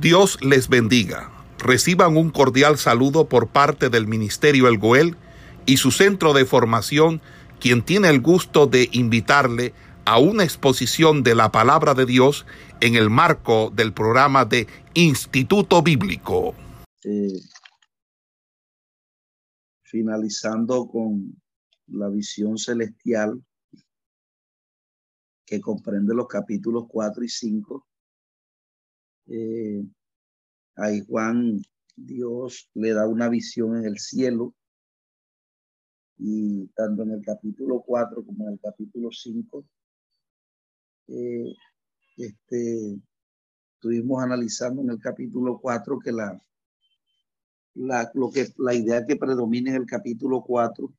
[0.00, 1.30] Dios les bendiga.
[1.58, 5.16] Reciban un cordial saludo por parte del Ministerio El Goel
[5.64, 7.22] y su centro de formación,
[7.60, 9.72] quien tiene el gusto de invitarle
[10.04, 12.44] a una exposición de la palabra de Dios
[12.80, 16.54] en el marco del programa de Instituto Bíblico.
[19.82, 21.40] Finalizando con
[21.86, 23.42] la visión celestial
[25.46, 27.86] que comprende los capítulos 4 y 5
[29.28, 29.84] eh,
[30.76, 31.62] ahí Juan,
[31.96, 34.54] Dios le da una visión en el cielo.
[36.18, 39.66] Y tanto en el capítulo 4 como en el capítulo 5,
[41.08, 41.54] eh,
[42.16, 42.98] este,
[43.74, 46.42] estuvimos analizando en el capítulo 4 que la,
[47.74, 50.90] la, lo que, la idea que predomina en el capítulo 4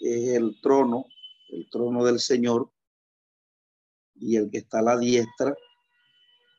[0.00, 1.06] es el trono,
[1.48, 2.70] el trono del Señor
[4.14, 5.56] y el que está a la diestra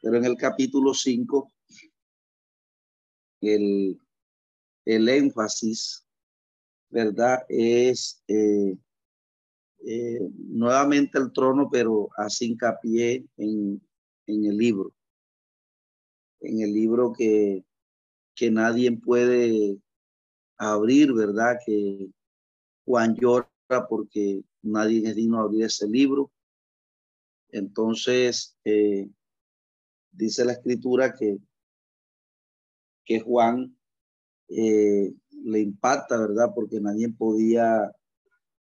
[0.02, 1.52] pero en el capítulo 5,
[3.42, 4.00] el,
[4.86, 6.06] el énfasis,
[6.90, 7.46] ¿verdad?
[7.50, 8.78] Es eh,
[9.86, 13.82] eh, nuevamente el trono, pero hace hincapié en,
[14.28, 14.94] en el libro.
[16.42, 17.66] En el libro que,
[18.36, 19.80] que nadie puede
[20.58, 21.58] abrir, ¿verdad?
[21.66, 22.10] Que
[22.86, 23.50] Juan llora
[23.90, 26.32] porque nadie es digno de abrir ese libro.
[27.52, 29.10] Entonces, eh,
[30.20, 31.38] dice la escritura que,
[33.06, 33.76] que Juan
[34.50, 36.52] eh, le impacta, ¿verdad?
[36.54, 37.90] Porque nadie podía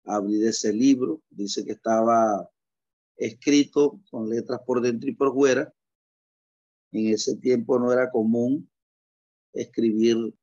[0.05, 1.21] abrir ese libro.
[1.29, 2.49] Dice que estaba
[3.15, 5.71] escrito con letras por dentro y por fuera.
[6.91, 8.69] En ese tiempo no era común
[9.53, 10.33] escribir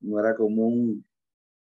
[0.00, 1.04] no era común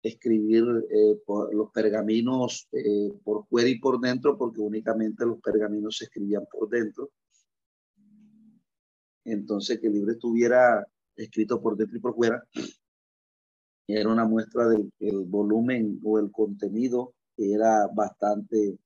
[0.08, 1.18] escribir eh,
[1.52, 6.70] los pergaminos eh, por fuera y por dentro, porque únicamente los pergaminos se escribían por
[6.70, 7.10] dentro.
[9.24, 12.44] Entonces, que el libro estuviera escrito por dentro y por fuera,
[13.88, 14.92] era una muestra del
[15.26, 18.78] volumen o el contenido que era bastante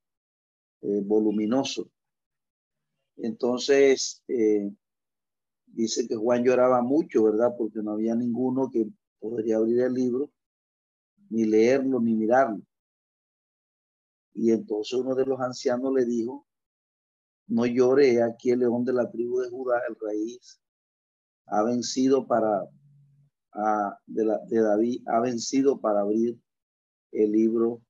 [0.82, 1.90] eh, voluminoso.
[3.18, 4.24] Entonces,
[5.66, 7.54] dice que Juan lloraba mucho, ¿verdad?
[7.58, 8.88] Porque no había ninguno que
[9.20, 10.32] podría abrir el libro
[11.30, 12.62] ni leerlo, ni mirarlo.
[14.34, 16.48] Y entonces uno de los ancianos le dijo,
[17.48, 20.62] no llore, aquí el león de la tribu de Judá, el raíz,
[21.48, 22.70] ha vencido para,
[24.06, 26.40] de, la, de David, ha vencido para abrir
[27.12, 27.82] el libro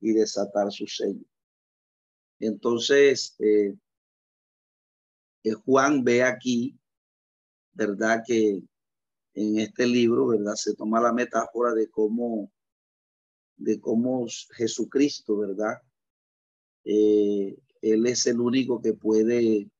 [0.00, 1.24] y desatar su sello.
[2.40, 3.74] Entonces, eh,
[5.44, 6.78] eh, Juan ve aquí,
[7.72, 8.22] ¿verdad?
[8.26, 8.62] Que
[9.34, 10.54] en este libro, ¿verdad?
[10.54, 12.50] Se toma la metáfora de cómo
[13.56, 15.82] de cómo Jesucristo, ¿verdad?
[16.84, 19.70] Eh, él es el único que puede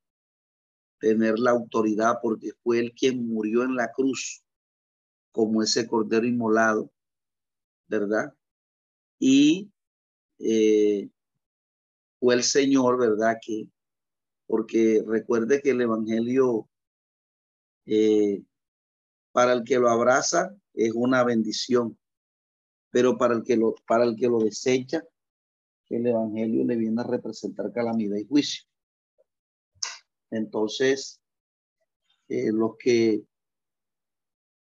[0.99, 4.43] tener la autoridad porque fue él quien murió en la cruz
[5.31, 6.91] como ese cordero inmolado,
[7.89, 8.35] ¿verdad?
[9.19, 9.71] Y
[10.39, 11.11] eh,
[12.19, 13.37] fue el Señor, ¿verdad?
[13.41, 13.69] Que,
[14.47, 16.69] porque recuerde que el Evangelio,
[17.85, 18.43] eh,
[19.33, 21.99] para el que lo abraza, es una bendición
[22.97, 25.05] pero para el que lo, para el que lo desecha,
[25.91, 28.65] el Evangelio le viene a representar calamidad y juicio.
[30.31, 31.21] Entonces,
[32.29, 33.23] eh, los que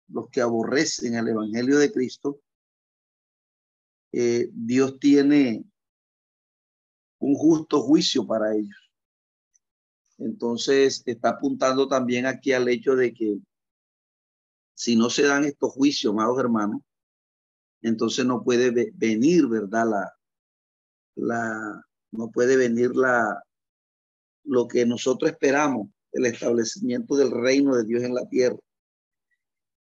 [0.10, 2.40] los que aborrecen el Evangelio de Cristo,
[4.12, 5.66] eh, Dios tiene
[7.18, 8.92] un justo juicio para ellos.
[10.20, 13.40] Entonces, está apuntando también aquí al hecho de que
[14.76, 16.84] si no se dan estos juicios, amados hermanos,
[17.82, 19.86] entonces no puede venir, ¿verdad?
[19.90, 20.14] La,
[21.16, 23.44] la, no puede venir la,
[24.44, 28.60] lo que nosotros esperamos, el establecimiento del reino de Dios en la tierra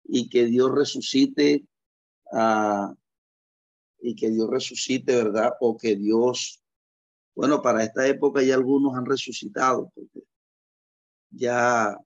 [0.05, 1.67] y que Dios resucite
[2.33, 2.95] a,
[4.01, 5.53] y que Dios resucite, ¿verdad?
[5.61, 6.63] O que Dios,
[7.35, 10.25] bueno, para esta época ya algunos han resucitado, porque
[11.31, 11.97] ya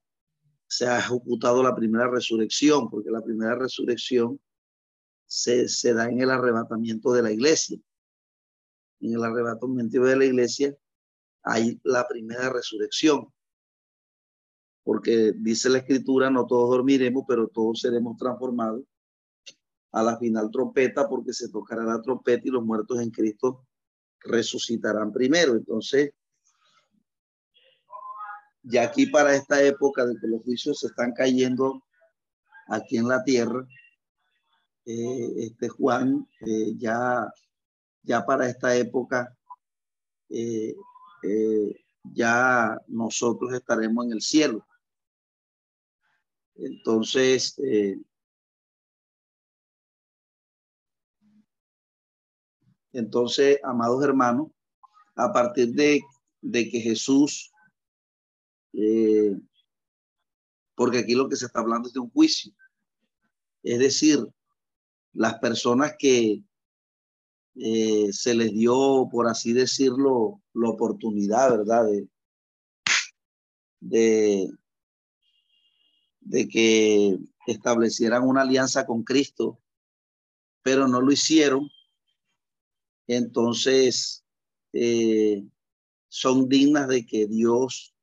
[0.67, 4.39] se ha ejecutado la primera resurrección, porque la primera resurrección
[5.31, 7.79] se, da en el arrebatamiento de la iglesia.
[8.99, 10.75] En el arrebatamiento de la iglesia
[11.43, 13.33] hay la primera resurrección.
[14.83, 18.83] Porque dice la escritura, no todos dormiremos, pero todos seremos transformados
[19.93, 23.65] a la final trompeta, porque se tocará la trompeta y los muertos en Cristo
[24.19, 25.53] resucitarán primero.
[25.53, 26.11] Entonces,
[28.63, 31.83] ya aquí para esta época de que los juicios se están cayendo
[32.67, 33.65] aquí en la tierra,
[34.85, 37.31] eh, este Juan, eh, ya,
[38.01, 39.37] ya para esta época,
[40.29, 40.73] eh,
[42.03, 44.65] ya nosotros estaremos en el cielo.
[46.55, 47.55] Entonces,
[52.91, 54.47] entonces, amados hermanos,
[55.15, 56.01] a partir de,
[56.41, 57.51] de que Jesús,
[60.75, 62.51] porque aquí lo que se está hablando es de un juicio,
[63.63, 64.27] es decir,
[65.13, 66.43] las personas que
[67.55, 71.85] eh, se les dio, por así decirlo, la oportunidad, ¿verdad?
[73.79, 74.49] De,
[76.21, 77.17] de, que
[77.47, 79.59] establecieran una alianza con Cristo,
[80.63, 81.69] pero no lo hicieron.
[83.07, 84.23] Entonces,
[84.71, 85.43] eh,
[86.07, 87.93] son dignas de que Dios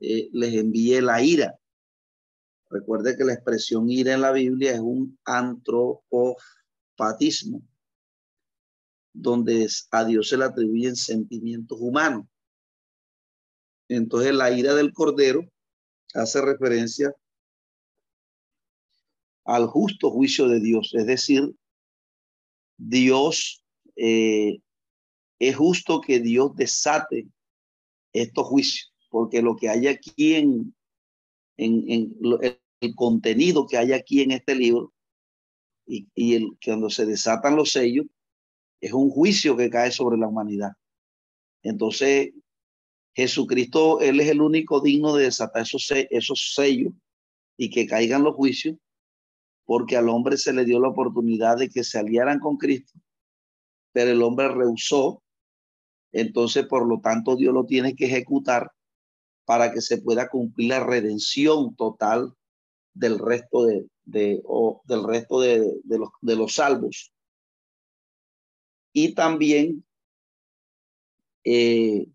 [0.00, 1.58] eh, les envíe la ira.
[2.74, 7.62] Recuerde que la expresión ira en la Biblia es un antropofatismo
[9.12, 12.26] donde a Dios se le atribuyen sentimientos humanos.
[13.86, 15.48] Entonces la ira del Cordero
[16.14, 17.14] hace referencia
[19.44, 21.54] al justo juicio de Dios, es decir,
[22.76, 24.58] Dios eh,
[25.38, 27.28] es justo que Dios desate
[28.12, 30.74] estos juicios, porque lo que hay aquí en,
[31.56, 32.16] en,
[32.84, 34.92] el, contenido que hay aquí en este libro
[35.86, 38.06] y, y el, cuando se desatan los sellos,
[38.80, 40.72] es un juicio que cae sobre la humanidad.
[41.62, 42.32] Entonces,
[43.14, 46.92] Jesucristo, Él es el único digno de desatar esos, esos sellos
[47.56, 48.76] y que caigan los juicios,
[49.64, 52.98] porque al hombre se le dio la oportunidad de que se aliaran con Cristo,
[53.92, 55.22] pero el hombre rehusó.
[56.12, 58.70] Entonces, por lo tanto, Dios lo tiene que ejecutar
[59.44, 62.34] para que se pueda cumplir la redención total
[62.94, 67.12] del resto de, de o del resto de, de, los, de los salvos
[68.94, 69.84] y también
[71.44, 72.06] eh,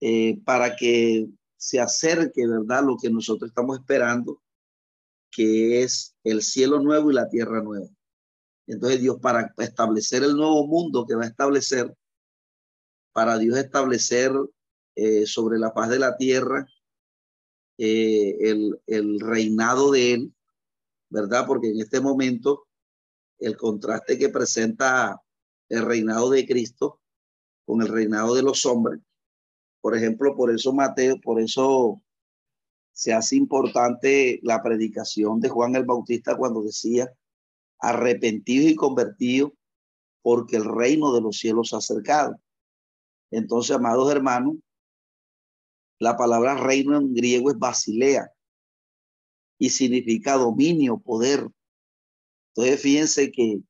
[0.00, 2.84] eh, para que se acerque, ¿verdad?
[2.84, 4.40] Lo que nosotros estamos esperando,
[5.30, 7.88] que es el cielo nuevo y la tierra nueva.
[8.68, 11.92] Entonces Dios para establecer el nuevo mundo que va a establecer,
[13.12, 14.32] para Dios establecer
[14.94, 16.68] eh, sobre la paz de la tierra
[17.78, 20.34] el, el reinado de Él,
[21.08, 21.46] ¿verdad?
[21.46, 22.66] Porque en este momento
[23.38, 25.22] el contraste que presenta
[25.68, 27.00] el reinado de Cristo
[27.64, 29.00] con el reinado de los hombres.
[29.80, 32.02] Por ejemplo, por eso Mateo, por eso
[32.92, 37.12] se hace importante la predicación de Juan el Bautista cuando decía,
[37.78, 39.54] arrepentido y convertido
[40.20, 42.40] porque el reino de los cielos ha acercado.
[43.30, 44.56] Entonces, amados hermanos,
[45.98, 48.32] la palabra reino en griego es basilea
[49.58, 51.48] y significa dominio, poder.
[52.54, 53.60] Entonces, fíjense que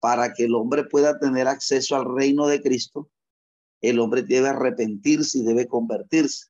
[0.00, 3.10] para que el hombre pueda tener acceso al reino de Cristo,
[3.80, 6.48] el hombre debe arrepentirse y debe convertirse.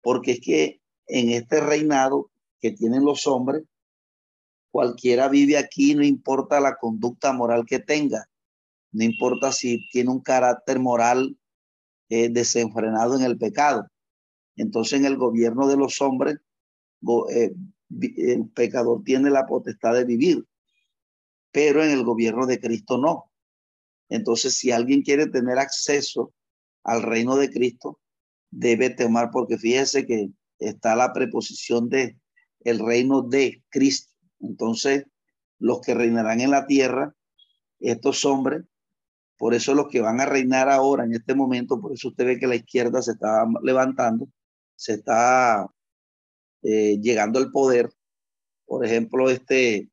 [0.00, 2.30] Porque es que en este reinado
[2.60, 3.64] que tienen los hombres,
[4.70, 8.28] cualquiera vive aquí, no importa la conducta moral que tenga,
[8.92, 11.36] no importa si tiene un carácter moral
[12.08, 13.88] eh, desenfrenado en el pecado.
[14.56, 16.38] Entonces en el gobierno de los hombres,
[17.30, 17.54] eh,
[18.16, 20.44] el pecador tiene la potestad de vivir
[21.56, 23.32] pero en el gobierno de Cristo no.
[24.10, 26.34] Entonces, si alguien quiere tener acceso
[26.84, 27.98] al reino de Cristo,
[28.50, 30.28] debe tomar, porque fíjese que
[30.58, 32.18] está la preposición de
[32.60, 34.12] el reino de Cristo.
[34.38, 35.06] Entonces,
[35.58, 37.14] los que reinarán en la tierra,
[37.80, 38.62] estos hombres,
[39.38, 42.38] por eso los que van a reinar ahora en este momento, por eso usted ve
[42.38, 44.28] que la izquierda se está levantando,
[44.76, 45.66] se está
[46.62, 47.90] eh, llegando al poder.
[48.66, 49.90] Por ejemplo, este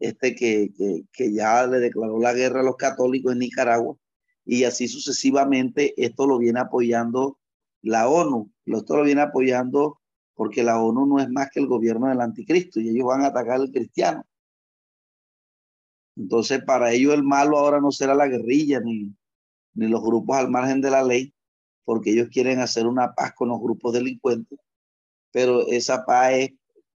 [0.00, 0.70] este que,
[1.12, 3.96] que, ya le declaró la guerra a los católicos en Nicaragua
[4.46, 7.38] y así sucesivamente esto lo viene apoyando
[7.82, 10.00] la ONU, esto lo viene apoyando
[10.34, 13.26] porque la ONU no es más que el gobierno del anticristo y ellos van a
[13.26, 14.24] atacar al cristiano.
[16.16, 19.14] Entonces, para ellos el malo ahora no será la guerrilla ni,
[19.74, 21.34] ni los grupos al margen de la ley,
[21.84, 24.58] porque ellos quieren hacer una paz con los grupos delincuentes,
[25.32, 26.50] pero esa paz es,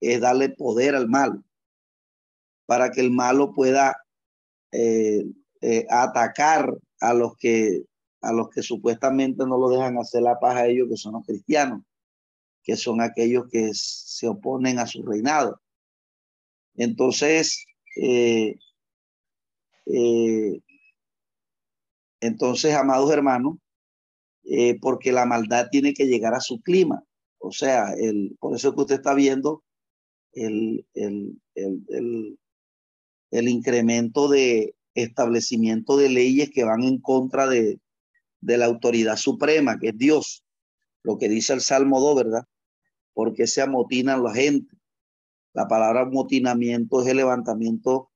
[0.00, 1.42] es darle poder al malo
[2.66, 3.96] para que el malo pueda
[4.70, 5.24] eh,
[5.60, 7.82] eh, atacar a los que
[8.22, 11.24] a los que supuestamente no lo dejan hacer la paz a ellos, que son los
[11.24, 11.82] cristianos,
[12.62, 15.60] que son aquellos que se oponen a su reinado.
[16.76, 17.64] Entonces,
[17.96, 18.56] eh,
[22.20, 23.56] entonces, amados hermanos,
[24.80, 27.04] porque la maldad tiene que llegar a su clima.
[27.38, 29.62] O sea, el, por eso que usted está viendo
[30.32, 32.38] el, el, el,
[33.30, 37.80] el incremento de establecimiento de leyes que van en contra de,
[38.40, 40.44] de la autoridad suprema, que es Dios.
[41.02, 42.44] Lo que dice el Salmo 2, ¿verdad?
[43.12, 44.76] Porque se amotinan la gente.
[45.52, 48.10] La palabra amotinamiento es el levantamiento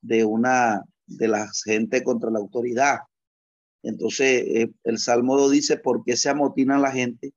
[0.00, 3.00] de una de la gente contra la autoridad.
[3.84, 7.34] Entonces, eh, el Salmo 2 dice, ¿por qué se amotinan la gente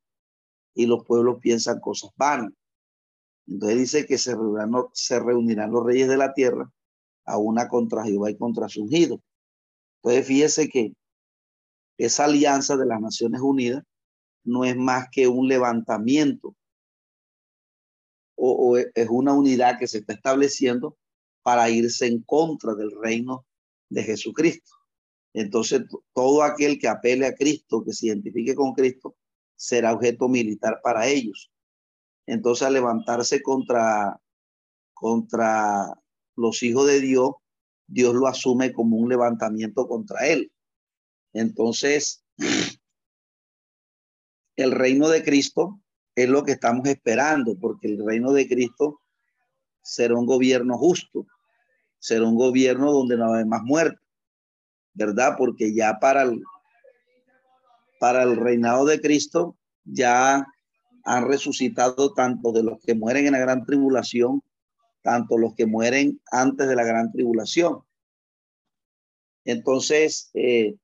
[0.74, 2.54] y los pueblos piensan cosas vanas?
[3.48, 4.34] Entonces dice que se
[5.20, 6.72] reunirán, los reyes de la tierra
[7.26, 9.22] a una contra Jehová y contra su ungido.
[10.02, 10.94] Entonces, fíjese que
[11.98, 13.84] esa alianza de las Naciones Unidas
[14.46, 16.56] no es más que un levantamiento
[18.36, 20.98] o, es una unidad que se está estableciendo
[21.42, 23.46] para irse en contra del reino
[23.90, 24.72] de Jesucristo.
[25.38, 29.16] Entonces, todo aquel que apele a Cristo, que se identifique con Cristo,
[29.56, 31.52] será objeto militar para ellos.
[32.26, 34.20] Entonces, al levantarse contra,
[34.96, 35.94] contra
[36.36, 37.34] los hijos de Dios,
[37.86, 40.52] Dios lo asume como un levantamiento contra él.
[41.34, 42.26] Entonces,
[44.56, 45.80] el reino de Cristo
[46.16, 49.02] es lo que estamos esperando, porque el reino de Cristo
[49.84, 51.28] será un gobierno justo,
[52.00, 54.07] será un gobierno donde no hay más muerte,
[54.98, 55.36] ¿verdad?
[55.38, 56.44] Porque ya para el,
[58.00, 60.46] para el reinado de Cristo ya
[61.04, 64.42] han resucitado tanto de los que mueren en la gran tribulación,
[65.04, 67.84] tanto los que mueren antes de la gran tribulación.
[69.46, 70.76] Entonces, eh,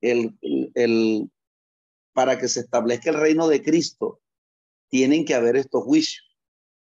[0.00, 0.36] el,
[0.74, 1.30] el,
[2.14, 4.20] para que se establezca el reino de Cristo,
[4.88, 6.24] tienen que haber estos juicios,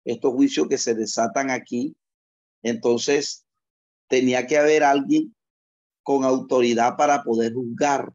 [0.04, 1.96] estos juicios que se desatan aquí.
[2.62, 3.44] Entonces,
[4.08, 5.34] tenía que haber alguien
[6.02, 8.12] con autoridad para poder juzgar.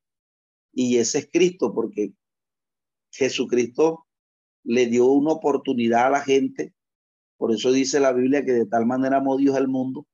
[0.73, 2.13] Y ese es Cristo, porque
[3.11, 4.05] Jesucristo
[4.63, 6.73] le dio una oportunidad a la gente.
[7.37, 10.05] Por eso dice la Biblia que de tal manera amó Dios al mundo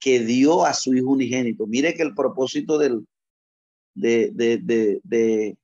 [0.00, 1.66] que dio a su Hijo unigénito.
[1.66, 3.06] Mire que el propósito del,
[3.94, 4.58] de, de,
[5.04, 5.56] de,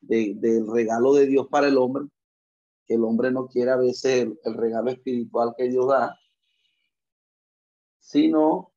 [0.00, 2.06] del regalo de Dios para el hombre,
[2.86, 6.18] que el hombre no quiere a veces el, regalo espiritual que Dios da,
[7.98, 8.69] sino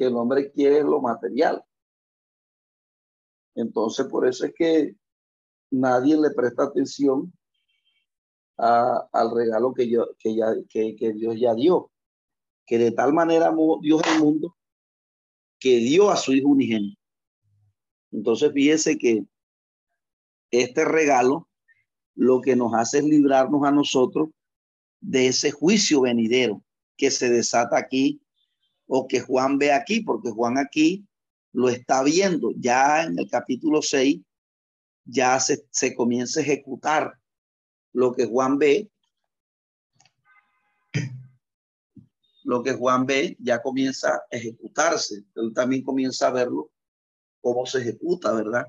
[0.00, 1.62] que el hombre quiere lo material.
[3.54, 4.96] Entonces, por eso es que
[5.70, 7.30] nadie le presta atención
[8.56, 11.90] al regalo que, yo, que, ya, que, que Dios ya dio.
[12.64, 14.56] Que de tal manera amó Dios al mundo
[15.58, 16.98] que dio a su Hijo unigénito.
[18.10, 19.26] Entonces, fíjese que
[20.50, 21.46] este regalo
[22.14, 24.30] lo que nos hace es librarnos a nosotros
[25.00, 26.64] de ese juicio venidero
[26.96, 28.22] que se desata aquí
[28.92, 31.06] o que Juan ve aquí, porque Juan aquí
[31.52, 32.50] lo está viendo.
[32.56, 34.20] Ya en el capítulo 6
[35.04, 37.16] ya se, comienza a ejecutar
[37.92, 38.90] lo que Juan ve.
[42.42, 45.22] Lo que Juan ve ya comienza a ejecutarse.
[45.36, 46.72] Él también comienza a verlo
[47.40, 48.66] cómo se ejecuta, ¿verdad?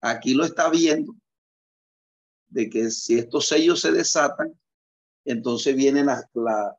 [0.00, 1.12] Aquí lo está viendo,
[2.50, 4.56] de que si estos sellos se desatan,
[5.24, 6.78] entonces viene la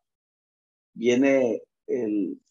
[0.93, 2.41] viene el,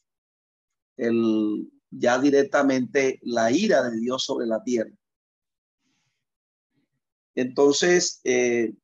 [0.97, 4.91] el, ya directamente la ira de Dios sobre la tierra.
[7.35, 8.75] Entonces, eh,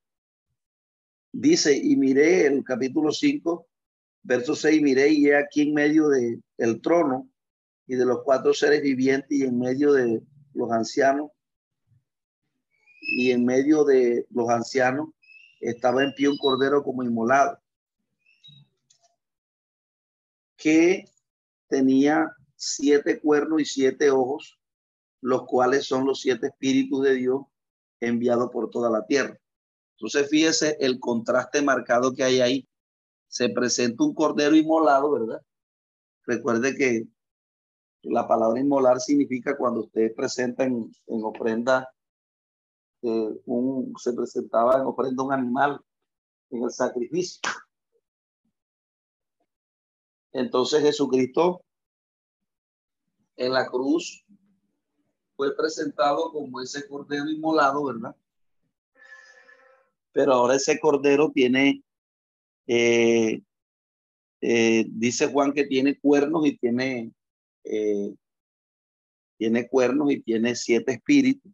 [1.32, 3.66] dice, y miré el capítulo 5,
[4.22, 7.30] verso 6, miré y aquí en medio del el trono
[7.86, 10.22] y de los cuatro seres vivientes y en medio de
[10.54, 11.30] los ancianos
[13.00, 15.08] y en medio de los ancianos
[15.60, 17.58] estaba en pie un cordero como inmolado,
[20.60, 21.04] que
[21.68, 24.60] tenía siete cuernos y siete ojos,
[25.22, 27.42] los cuales son los siete espíritus de Dios
[28.00, 29.38] enviados por toda la tierra.
[29.96, 32.68] Entonces, fíjese el contraste marcado que hay ahí.
[33.28, 35.42] Se presenta un cordero inmolado, ¿verdad?
[36.26, 37.06] Recuerde que
[38.02, 41.88] la palabra inmolar significa cuando usted presenta en, en ofrenda
[43.02, 45.80] un, se presentaba en ofrenda un animal
[46.50, 47.40] en el sacrificio.
[50.32, 51.62] Entonces Jesucristo
[53.36, 54.24] en la cruz
[55.36, 58.14] fue presentado como ese cordero inmolado, ¿verdad?
[60.12, 61.82] Pero ahora ese cordero tiene,
[62.66, 63.40] eh,
[64.42, 67.12] eh, dice Juan que tiene cuernos y tiene,
[67.64, 68.14] eh,
[69.38, 71.52] tiene cuernos y tiene siete espíritus.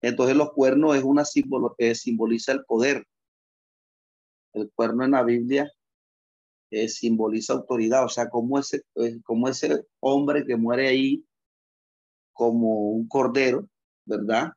[0.00, 3.06] Entonces los cuernos es una símbolo que simboliza el poder.
[4.52, 5.72] El cuerno en la Biblia
[6.74, 11.24] eh, simboliza autoridad, o sea, como ese, eh, como ese hombre que muere ahí
[12.32, 13.68] como un cordero,
[14.04, 14.52] ¿verdad?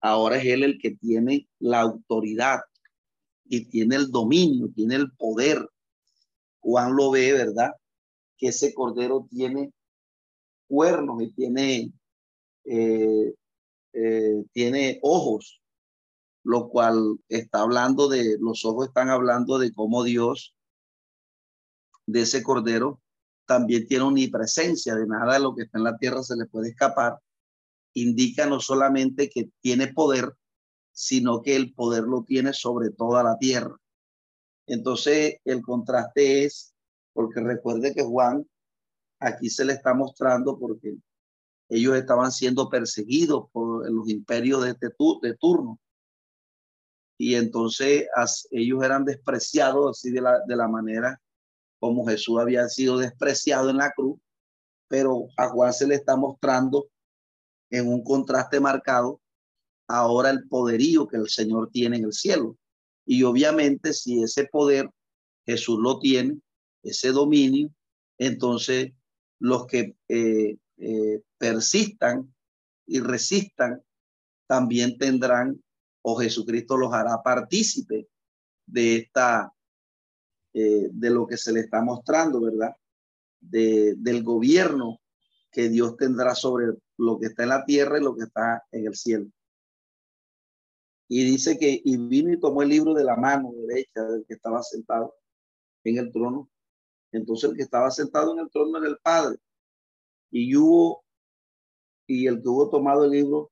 [0.00, 2.60] Ahora es él el que tiene la autoridad
[3.44, 5.68] y tiene el dominio, tiene el poder.
[6.60, 7.72] Juan lo ve, ¿verdad?
[8.38, 9.72] Que ese cordero tiene
[10.66, 11.92] cuernos y tiene
[13.96, 15.62] eh, tiene ojos,
[16.42, 20.53] lo cual está hablando de, los ojos están hablando de cómo Dios,
[22.06, 23.00] de ese cordero,
[23.46, 27.18] también tiene omnipresencia, de nada lo que está en la tierra se le puede escapar.
[27.94, 30.34] Indica no solamente que tiene poder,
[30.92, 33.76] sino que el poder lo tiene sobre toda la tierra.
[34.66, 36.74] Entonces, el contraste es,
[37.12, 38.46] porque recuerde que Juan
[39.20, 40.96] aquí se le está mostrando porque
[41.68, 44.88] ellos estaban siendo perseguidos por los imperios de, este
[45.22, 45.78] de turno.
[47.16, 48.08] Y entonces
[48.50, 51.20] ellos eran despreciados así de la, de la manera
[51.84, 54.18] como Jesús había sido despreciado en la cruz,
[54.88, 56.88] pero a Juan se le está mostrando
[57.68, 59.20] en un contraste marcado
[59.86, 62.56] ahora el poderío que el Señor tiene en el cielo.
[63.04, 64.88] Y obviamente si ese poder
[65.44, 66.40] Jesús lo tiene,
[66.82, 67.68] ese dominio,
[68.16, 68.92] entonces
[69.38, 72.34] los que eh, eh, persistan
[72.86, 73.82] y resistan
[74.46, 75.62] también tendrán
[76.00, 78.08] o Jesucristo los hará partícipe
[78.64, 79.53] de esta,
[80.54, 82.76] eh, de lo que se le está mostrando, ¿verdad?
[83.40, 85.00] De, del gobierno
[85.50, 88.86] que Dios tendrá sobre lo que está en la tierra y lo que está en
[88.86, 89.26] el cielo.
[91.08, 94.34] Y dice que, y vino y tomó el libro de la mano derecha del que
[94.34, 95.14] estaba sentado
[95.84, 96.48] en el trono.
[97.12, 99.38] Entonces el que estaba sentado en el trono era el Padre.
[100.30, 101.04] Y hubo,
[102.06, 103.50] y el que hubo tomado el libro,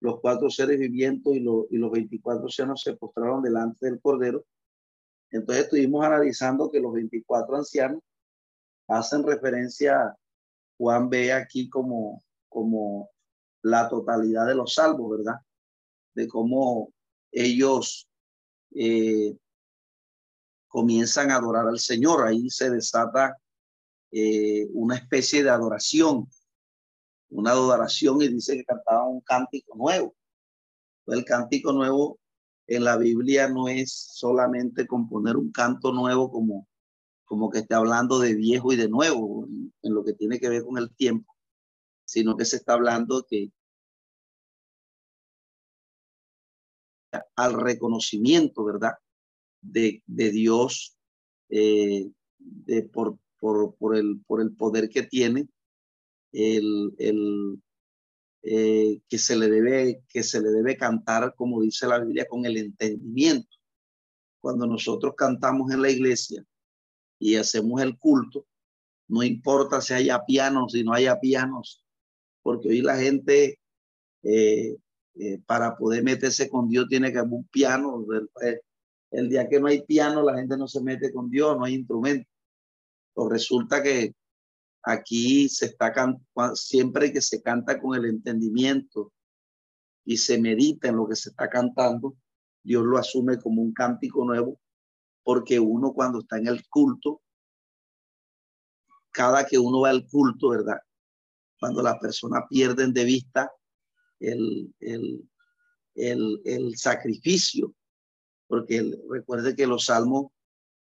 [0.00, 4.44] los cuatro seres vivientes y, y los 24 ancianos se postraron delante del Cordero.
[5.30, 8.02] Entonces estuvimos analizando que los 24 ancianos
[8.88, 10.16] hacen referencia,
[10.76, 13.10] Juan ve aquí como, como
[13.62, 15.40] la totalidad de los salvos, ¿verdad?
[16.14, 16.92] de cómo
[17.32, 18.08] ellos
[18.74, 19.36] eh,
[20.68, 22.26] comienzan a adorar al Señor.
[22.26, 23.38] Ahí se desata
[24.10, 26.28] eh, una especie de adoración,
[27.30, 30.14] una adoración y dice que cantaban un cántico nuevo.
[31.06, 32.19] El cántico nuevo
[32.70, 36.68] en la Biblia no es solamente componer un canto nuevo como,
[37.24, 39.44] como que esté hablando de viejo y de nuevo
[39.82, 41.34] en, lo que tiene que ver con el tiempo,
[42.04, 43.50] sino que se está hablando que
[47.34, 48.92] al reconocimiento, ¿verdad?
[49.60, 50.96] De, de Dios,
[51.48, 55.48] eh, de, por, por, por, el, por el poder que tiene,
[56.30, 57.60] el, el
[58.42, 62.46] eh, que, se le debe, que se le debe cantar, como dice la Biblia, con
[62.46, 63.56] el entendimiento.
[64.40, 66.44] Cuando nosotros cantamos en la iglesia
[67.18, 68.46] y hacemos el culto,
[69.08, 71.84] no importa si haya pianos, si no haya pianos,
[72.42, 73.58] porque hoy la gente
[74.22, 74.76] eh,
[75.16, 78.06] eh, para poder meterse con Dios tiene que haber un piano.
[79.10, 81.74] El, día que no hay piano, la gente no se mete con Dios, no hay
[81.74, 82.28] instrumento.
[83.12, 84.14] Pues resulta que
[84.82, 85.92] aquí se está
[86.54, 89.12] siempre que se canta con el entendimiento
[90.04, 92.16] y se medita en lo que se está cantando,
[92.62, 94.58] Dios lo asume como un cántico nuevo,
[95.22, 97.22] porque uno cuando está en el culto,
[99.12, 100.78] cada que uno va al culto, ¿verdad?
[101.58, 103.50] Cuando las personas pierden de vista
[104.18, 105.28] el, el,
[105.94, 107.74] el, el sacrificio,
[108.46, 110.32] porque recuerde que los salmos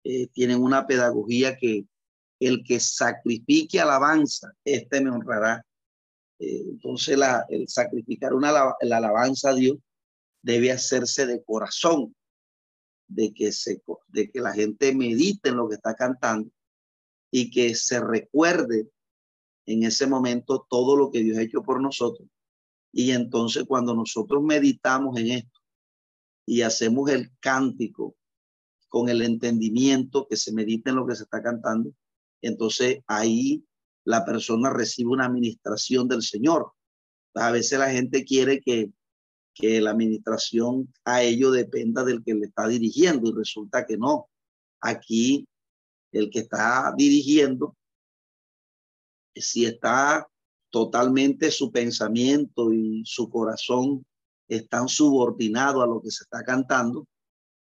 [0.04, 1.86] eh, tienen una pedagogía que
[2.40, 5.64] el que sacrifique alabanza, este me honrará.
[6.38, 9.78] Eh, entonces, la, el sacrificar una la alabanza a Dios
[10.42, 12.14] debe hacerse de corazón,
[13.08, 16.50] de que, se, de que la gente medite en lo que está cantando
[17.30, 18.88] y que se recuerde
[19.66, 22.28] en ese momento todo lo que Dios ha hecho por nosotros
[22.96, 25.60] y entonces cuando nosotros meditamos en esto
[26.46, 28.16] y hacemos el cántico
[28.88, 31.92] con el entendimiento que se medita en lo que se está cantando,
[32.46, 33.64] entonces ahí
[34.04, 36.72] la persona recibe una administración del Señor.
[37.34, 38.92] A veces la gente quiere que,
[39.54, 44.28] que la administración a ello dependa del que le está dirigiendo y resulta que no.
[44.80, 45.46] Aquí
[46.12, 47.76] el que está dirigiendo,
[49.34, 50.26] si está
[50.70, 54.06] totalmente su pensamiento y su corazón
[54.48, 57.06] están subordinados a lo que se está cantando,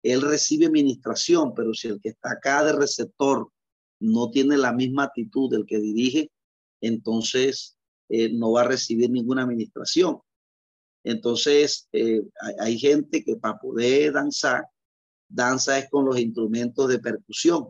[0.03, 3.51] él recibe administración, pero si el que está acá de receptor
[3.99, 6.31] no tiene la misma actitud del que dirige,
[6.81, 7.77] entonces
[8.09, 10.19] eh, no va a recibir ninguna administración.
[11.03, 12.21] Entonces, eh,
[12.59, 14.65] hay, gente que para poder danzar,
[15.29, 17.69] danza es con los instrumentos de percusión,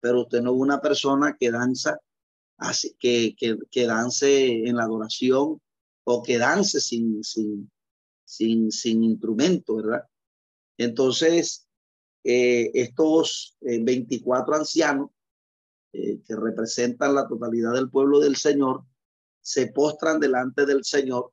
[0.00, 1.98] pero usted no es una persona que danza
[2.56, 5.60] así, que, que, que dance en la adoración
[6.04, 7.70] o que dance sin, sin,
[8.24, 10.04] sin, sin instrumento, ¿verdad?
[10.76, 11.66] Entonces,
[12.24, 15.10] eh, estos 24 eh, ancianos
[15.92, 18.84] eh, que representan la totalidad del pueblo del Señor,
[19.40, 21.32] se postran delante del Señor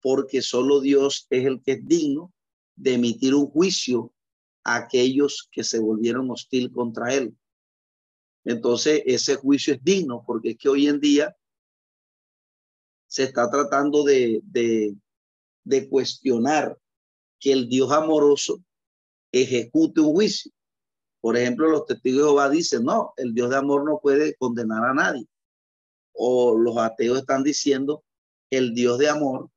[0.00, 2.32] porque solo Dios es el que es digno
[2.76, 4.12] de emitir un juicio
[4.64, 7.36] a aquellos que se volvieron hostil contra él.
[8.44, 11.36] Entonces, ese juicio es digno porque es que hoy en día
[13.06, 14.94] se está tratando de, de,
[15.64, 16.78] de cuestionar
[17.40, 18.62] que el Dios amoroso
[19.32, 20.52] ejecute un juicio.
[21.20, 24.84] Por ejemplo, los testigos de Jehová dicen, no, el Dios de amor no puede condenar
[24.84, 25.26] a nadie.
[26.12, 28.04] O los ateos están diciendo,
[28.50, 29.50] el Dios de amor,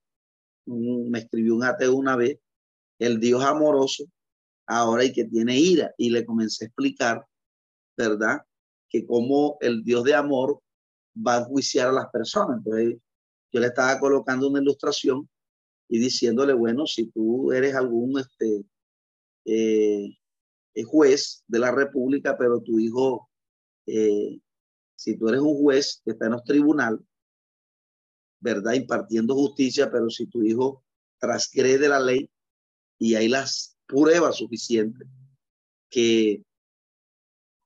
[0.66, 2.40] me escribió un ateo una vez,
[3.00, 4.06] el Dios amoroso,
[4.68, 5.94] ahora y que tiene ira.
[5.98, 7.26] Y le comencé a explicar,
[7.98, 8.42] ¿verdad?
[8.90, 10.62] Que como el Dios de amor
[11.16, 12.58] va a juiciar a las personas.
[12.58, 12.98] Entonces,
[13.52, 15.30] yo le estaba colocando una ilustración
[15.90, 18.64] y diciéndole, bueno, si tú eres algún este,
[19.46, 20.18] eh,
[20.86, 23.30] juez de la República, pero tu hijo,
[23.86, 24.40] eh,
[24.96, 27.02] si tú eres un juez que está en los tribunales,
[28.40, 28.74] ¿verdad?
[28.74, 30.84] Impartiendo justicia, pero si tu hijo
[31.20, 32.30] transgrede la ley
[32.98, 35.08] y hay las pruebas suficientes
[35.90, 36.44] que,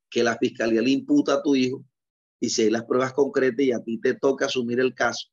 [0.09, 1.85] que la fiscalía le imputa a tu hijo,
[2.39, 5.29] y si hay las pruebas concretas y a ti te toca asumir el caso,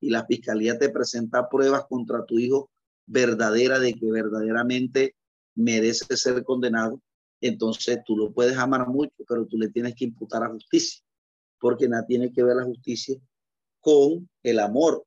[0.00, 2.70] y la fiscalía te presenta pruebas contra tu hijo
[3.06, 5.16] verdadera de que verdaderamente
[5.54, 7.00] merece ser condenado,
[7.40, 11.02] entonces tú lo puedes amar mucho, pero tú le tienes que imputar a justicia,
[11.58, 13.18] porque nada tiene que ver la justicia
[13.80, 15.04] con el amor.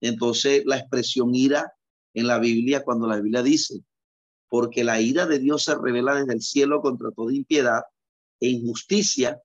[0.00, 1.72] Entonces la expresión ira
[2.14, 3.82] en la Biblia, cuando la Biblia dice,
[4.48, 7.80] porque la ira de Dios se revela desde el cielo contra toda impiedad
[8.38, 9.40] e injusticia,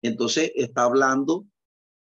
[0.00, 1.46] entonces está hablando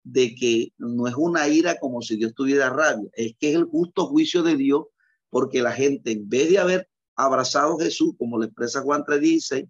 [0.04, 3.65] de que no es una ira como si Dios tuviera rabia, es que es el
[3.65, 4.86] justo juicio de Dios,
[5.30, 6.89] porque la gente en vez de haber
[7.26, 9.68] abrazado Jesús, como le expresa Juan 3:16,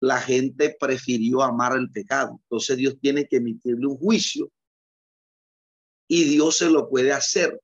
[0.00, 2.40] la gente prefirió amar el pecado.
[2.44, 4.50] Entonces Dios tiene que emitirle un juicio
[6.08, 7.60] y Dios se lo puede hacer.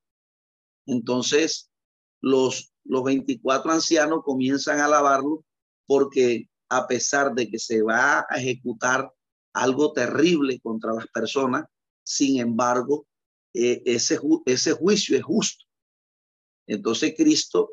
[0.86, 1.70] Entonces
[2.20, 5.44] los, los 24 ancianos comienzan a alabarlo
[5.86, 9.10] porque a pesar de que se va a ejecutar
[9.52, 11.64] algo terrible contra las personas,
[12.04, 13.06] sin embargo,
[13.54, 15.64] eh, ese, ese juicio es justo.
[16.66, 17.70] Entonces Cristo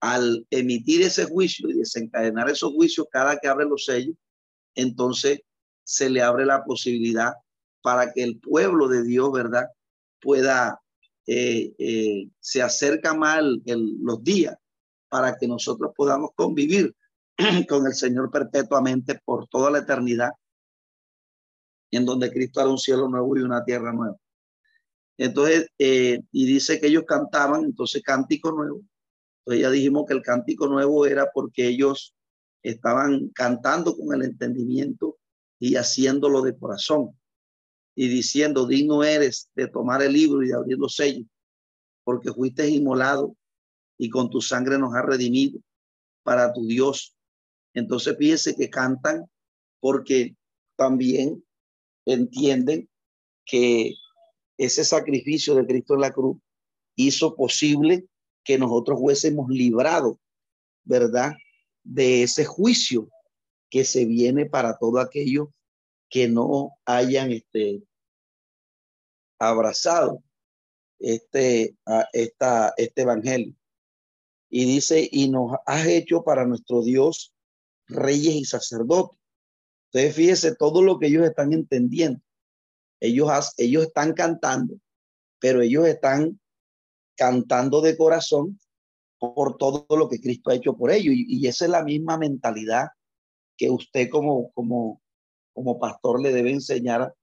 [0.00, 4.16] al emitir ese juicio y desencadenar esos juicios cada que abre los sellos,
[4.74, 5.40] entonces
[5.84, 7.34] se le abre la posibilidad
[7.82, 9.66] para que el pueblo de Dios, ¿verdad?
[10.20, 10.80] Pueda,
[11.26, 14.56] eh, eh, se acerca mal los días
[15.08, 16.94] para que nosotros podamos convivir
[17.68, 20.30] con el Señor perpetuamente por toda la eternidad,
[21.90, 24.16] en donde Cristo hará un cielo nuevo y una tierra nueva.
[25.18, 28.80] Entonces, eh, y dice que ellos cantaban, entonces cántico nuevo,
[29.40, 32.14] entonces ya dijimos que el cántico nuevo era porque ellos
[32.62, 35.18] estaban cantando con el entendimiento
[35.58, 37.18] y haciéndolo de corazón
[37.94, 41.26] y diciendo, digno eres de tomar el libro y de abrir los sellos,
[42.04, 43.36] porque fuiste inmolado
[43.98, 45.60] y con tu sangre nos has redimido
[46.22, 47.16] para tu Dios.
[47.74, 49.24] Entonces fíjense que cantan
[49.80, 50.36] porque
[50.76, 51.42] también
[52.06, 52.88] entienden
[53.44, 53.94] que
[54.58, 56.36] ese sacrificio de Cristo en la cruz
[56.96, 58.06] hizo posible
[58.50, 60.18] que nosotros hubiésemos librado,
[60.82, 61.34] ¿verdad?
[61.84, 63.08] De ese juicio
[63.70, 65.54] que se viene para todo aquello
[66.08, 67.84] que no hayan este,
[69.38, 70.24] abrazado
[70.98, 71.76] este,
[72.12, 73.54] esta, este evangelio.
[74.48, 77.32] Y dice, y nos has hecho para nuestro Dios
[77.86, 79.16] reyes y sacerdotes.
[79.92, 82.20] Entonces, fíjese todo lo que ellos están entendiendo.
[82.98, 84.74] Ellos, ellos están cantando,
[85.38, 86.40] pero ellos están
[87.20, 88.58] cantando de corazón
[89.18, 91.14] por todo lo que Cristo ha hecho por ellos.
[91.14, 92.88] Y, esa es la misma mentalidad
[93.58, 95.02] que usted como, como,
[95.52, 97.14] como pastor le debe enseñar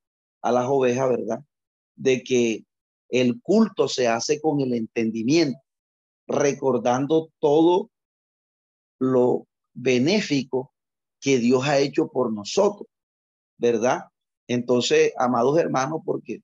[0.43, 1.39] a las ovejas, ¿verdad?
[1.95, 2.63] De que
[3.10, 5.60] el culto se hace con el entendimiento,
[6.27, 7.89] recordando todo
[8.99, 10.75] lo benéfico
[11.19, 12.88] que Dios ha hecho por nosotros,
[13.57, 14.01] ¿verdad?
[14.47, 16.43] Entonces, amados hermanos, porque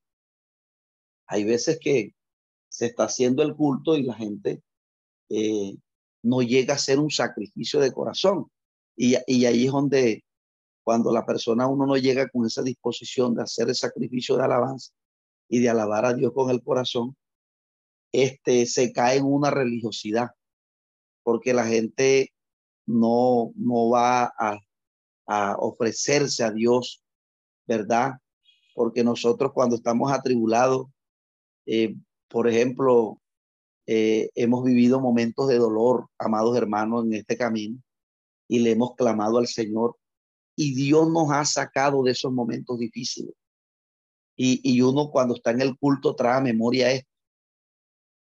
[1.27, 2.15] hay veces que
[2.73, 4.63] se está haciendo el culto y la gente
[5.29, 5.75] eh,
[6.23, 8.47] no llega a ser un sacrificio de corazón.
[8.95, 10.23] Y, y ahí es donde
[10.83, 14.91] cuando la persona uno no llega con esa disposición de hacer el sacrificio de alabanza
[15.47, 17.15] y de alabar a Dios con el corazón,
[18.11, 20.31] este se cae en una religiosidad,
[21.21, 22.33] porque la gente
[22.87, 24.59] no, no va a,
[25.59, 27.03] ofrecerse a Dios,
[27.67, 28.13] ¿verdad?
[28.73, 30.87] Porque nosotros cuando estamos atribulados,
[31.67, 31.95] eh,
[32.33, 33.21] por ejemplo,
[33.85, 37.79] eh, hemos vivido momentos de dolor, amados hermanos, en este camino
[38.47, 39.97] y le hemos clamado al Señor
[40.55, 43.35] y Dios nos ha sacado de esos momentos difíciles.
[44.35, 47.07] Y, uno cuando está en el culto trae a memoria esto.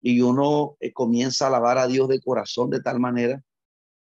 [0.04, 3.41] y uno eh, comienza a alabar a Dios de corazón de tal manera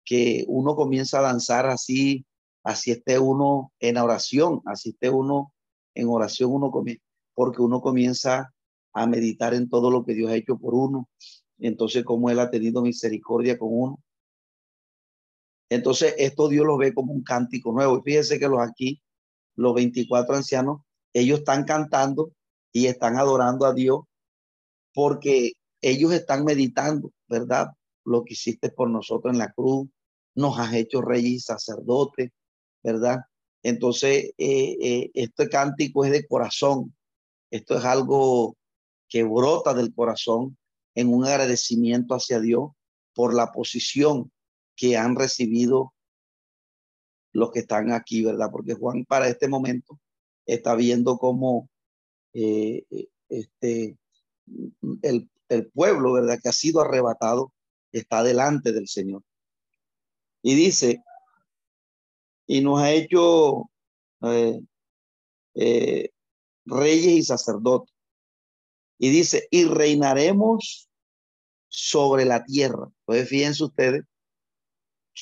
[0.05, 2.27] que uno comienza a danzar así,
[2.63, 5.55] así esté uno en oración, así esté uno
[5.95, 8.55] en oración, uno comienza, porque uno comienza
[8.95, 11.09] a meditar en todo lo que Dios ha hecho por uno,
[11.59, 14.03] entonces como Él ha tenido misericordia con uno.
[15.69, 18.03] Entonces esto Dios lo ve como un cántico nuevo.
[18.03, 19.03] fíjense que los aquí,
[19.57, 20.81] los 24 ancianos,
[21.13, 22.33] ellos están cantando
[22.73, 24.01] y están adorando a Dios
[24.95, 25.53] porque
[25.83, 27.69] ellos están meditando, ¿verdad?
[28.05, 29.89] Lo que hiciste por nosotros en la cruz,
[30.35, 32.31] nos has hecho reyes y sacerdotes,
[32.83, 33.21] ¿verdad?
[33.63, 36.95] Entonces, eh, eh, este cántico es de corazón.
[37.51, 38.57] Esto es algo
[39.15, 40.59] que brota del corazón
[40.97, 42.73] en un agradecimiento hacia Dios
[43.15, 44.33] por la posición
[44.75, 45.95] que han recibido
[47.31, 48.49] los que están aquí, ¿verdad?
[48.51, 50.01] Porque Juan para este momento
[50.47, 51.71] está viendo cómo
[52.33, 52.87] eh,
[53.29, 53.97] este,
[55.03, 56.41] el, el pueblo, ¿verdad?
[56.43, 57.53] Que ha sido arrebatado,
[57.93, 59.23] está delante del Señor.
[60.43, 61.05] Y dice,
[62.49, 63.71] y nos ha hecho
[64.23, 64.61] eh,
[65.55, 66.11] eh,
[66.65, 67.94] reyes y sacerdotes.
[68.99, 70.89] Y dice, y reinaremos
[71.69, 72.89] sobre la tierra.
[73.01, 74.05] Entonces, fíjense ustedes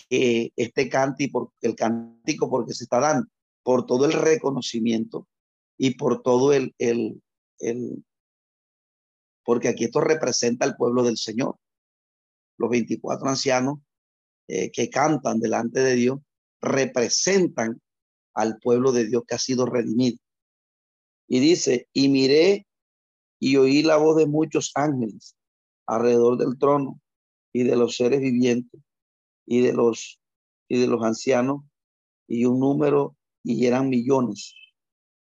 [0.08, 3.28] que este cántico, el cántico porque se está dando,
[3.62, 5.28] por todo el reconocimiento
[5.78, 7.22] y por todo el, el,
[7.58, 8.04] el,
[9.44, 11.56] porque aquí esto representa al pueblo del Señor.
[12.58, 13.78] Los 24 ancianos
[14.48, 16.18] eh, que cantan delante de Dios
[16.60, 17.80] representan
[18.34, 20.18] al pueblo de Dios que ha sido redimido.
[21.28, 22.66] Y dice, y miré
[23.44, 25.36] y oí la voz de muchos ángeles
[25.86, 27.00] alrededor del trono
[27.52, 28.80] y de los seres vivientes
[29.46, 30.20] y de los
[30.68, 31.64] y de los ancianos
[32.28, 34.54] y un número y eran millones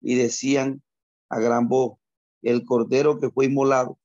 [0.02, 0.82] y decían
[1.30, 2.00] a gran voz
[2.42, 4.00] el cordero que fue inmolado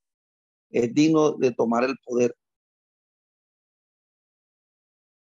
[0.69, 2.37] es digno de tomar el poder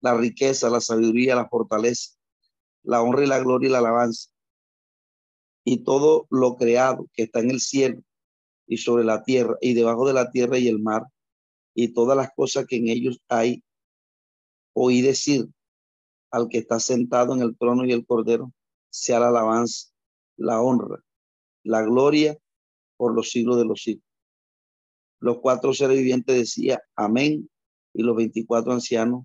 [0.00, 2.16] la riqueza, la sabiduría, la fortaleza,
[2.82, 4.28] la honra y la gloria y la alabanza.
[5.64, 8.02] Y todo lo creado que está en el cielo
[8.66, 11.04] y sobre la tierra y debajo de la tierra y el mar
[11.74, 13.62] y todas las cosas que en ellos hay.
[14.72, 15.48] Oí decir
[16.30, 18.52] al que está sentado en el trono y el cordero,
[18.90, 19.90] sea la alabanza,
[20.36, 21.04] la honra,
[21.62, 22.36] la gloria
[22.96, 24.04] por los siglos de los siglos.
[25.20, 27.48] Los cuatro seres vivientes decía amén
[27.92, 29.24] y los veinticuatro ancianos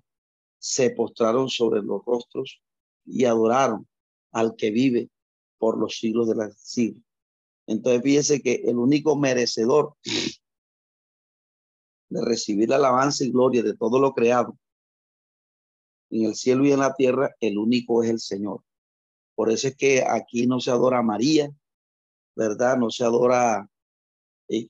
[0.58, 2.62] se postraron sobre los rostros
[3.04, 3.88] y adoraron
[4.32, 5.10] al que vive
[5.58, 7.02] por los siglos de la siglos.
[7.70, 9.94] Entonces fíjese que el único merecedor
[12.08, 14.58] de recibir la alabanza y gloria de todo lo creado
[16.10, 18.64] en el cielo y en la tierra, el único es el Señor.
[19.36, 21.48] Por eso es que aquí no se adora a María,
[22.34, 22.76] ¿verdad?
[22.76, 23.70] No se adora,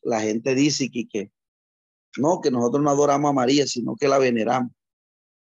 [0.03, 1.33] la gente dice que, que
[2.19, 4.73] no, que nosotros no adoramos a María, sino que la veneramos.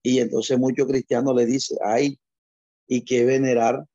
[0.01, 2.17] Y entonces muchos cristianos le dicen, ay,
[2.87, 3.85] y que venerar,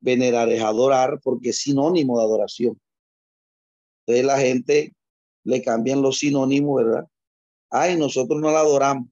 [0.00, 2.80] venerar es adorar porque es sinónimo de adoración.
[4.06, 4.94] Entonces la gente
[5.44, 7.06] le cambian los sinónimos, ¿verdad?
[7.70, 9.08] Ay, nosotros no la adoramos.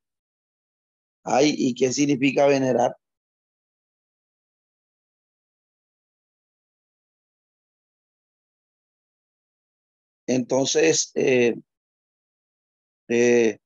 [1.25, 2.97] Ay, ¿y qué significa venerar?
[10.27, 11.55] Entonces, eh,
[13.09, 13.59] eh,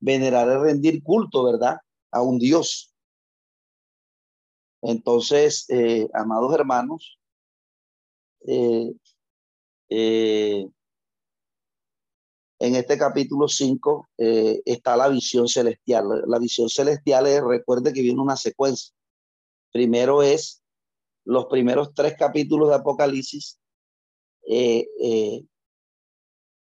[0.00, 1.76] venerar es rendir culto, ¿verdad?
[2.10, 2.95] A un Dios.
[4.82, 7.18] Entonces, eh, amados hermanos,
[8.46, 8.92] eh,
[9.88, 10.66] eh,
[12.58, 16.24] en este capítulo 5 está la visión celestial.
[16.26, 18.94] La visión celestial es, recuerde que viene una secuencia.
[19.72, 20.62] Primero es
[21.24, 23.60] los primeros tres capítulos de Apocalipsis.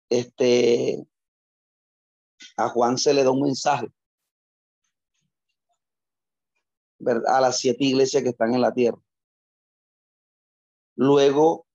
[0.09, 1.07] este,
[2.57, 3.89] a Juan se le da un mensaje
[7.27, 8.99] a las siete iglesias que están en la tierra.
[10.97, 11.67] Luego,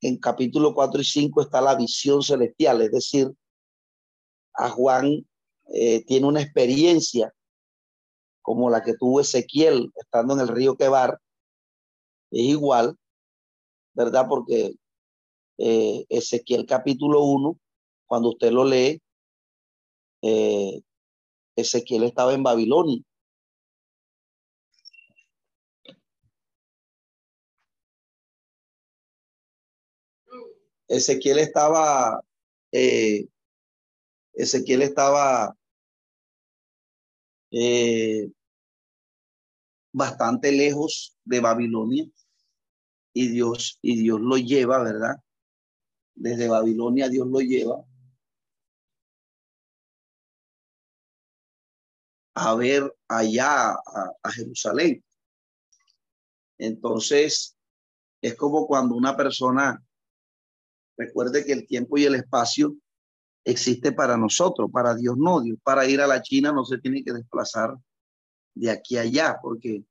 [0.00, 3.32] en capítulo 4 y 5 está la visión celestial, es decir,
[4.54, 5.26] a Juan
[5.74, 7.32] eh, tiene una experiencia
[8.40, 11.20] como la que tuvo Ezequiel estando en el río Quebar,
[12.30, 12.96] es igual,
[13.94, 14.26] ¿verdad?
[14.28, 14.74] Porque
[15.58, 17.58] eh, Ezequiel capítulo 1,
[18.06, 19.02] cuando usted lo lee,
[20.22, 20.80] eh,
[21.56, 23.02] Ezequiel estaba en Babilonia.
[30.88, 32.20] Ezequiel estaba,
[32.72, 33.26] eh,
[34.34, 35.54] Ezequiel estaba
[37.50, 38.30] eh,
[39.92, 42.06] bastante lejos de Babilonia
[43.12, 45.16] y Dios, y Dios lo lleva, ¿verdad?
[46.16, 47.84] desde Babilonia Dios lo lleva
[52.34, 55.02] a ver allá a, Jerusalén.
[56.58, 57.56] Entonces,
[58.20, 59.82] es como cuando una persona,
[60.96, 62.74] recuerde que el tiempo y el espacio
[63.44, 65.40] existe para nosotros, para Dios no.
[65.40, 67.76] Dios para ir a la China no se tiene que desplazar
[68.54, 69.84] de aquí a allá, porque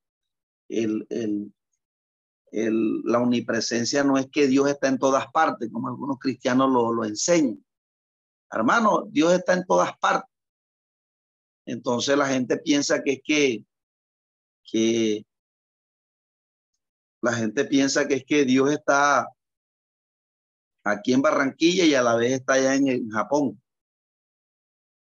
[2.51, 7.63] la omnipresencia no es que Dios está en todas partes, como algunos cristianos lo, enseñan.
[8.51, 10.29] Hermano, Dios está en todas partes.
[11.65, 13.65] Entonces la gente piensa que es que
[17.21, 19.27] la gente piensa que es que Dios está
[20.85, 23.61] aquí en Barranquilla y a la vez está allá en, Japón.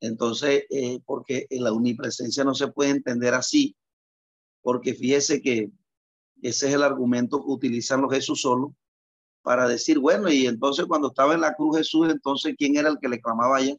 [0.02, 3.76] Entonces, eh, porque la omnipresencia no se puede entender así,
[4.62, 5.72] porque fíjese que
[6.42, 8.76] ese es el argumento que utilizan los Jesús solo
[9.42, 13.00] para decir, bueno, y entonces cuando estaba en la cruz Jesús, entonces, ¿quién era el
[13.00, 13.76] que le clamaba allá?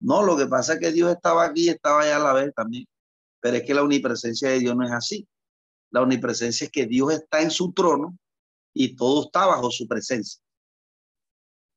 [0.00, 2.54] No, lo que pasa es que Dios estaba aquí y estaba allá a la vez
[2.54, 2.86] también.
[3.40, 5.26] Pero es que la omnipresencia de Dios no es así.
[5.90, 8.16] La omnipresencia es que Dios está en su trono
[8.74, 10.43] y todo está bajo su presencia.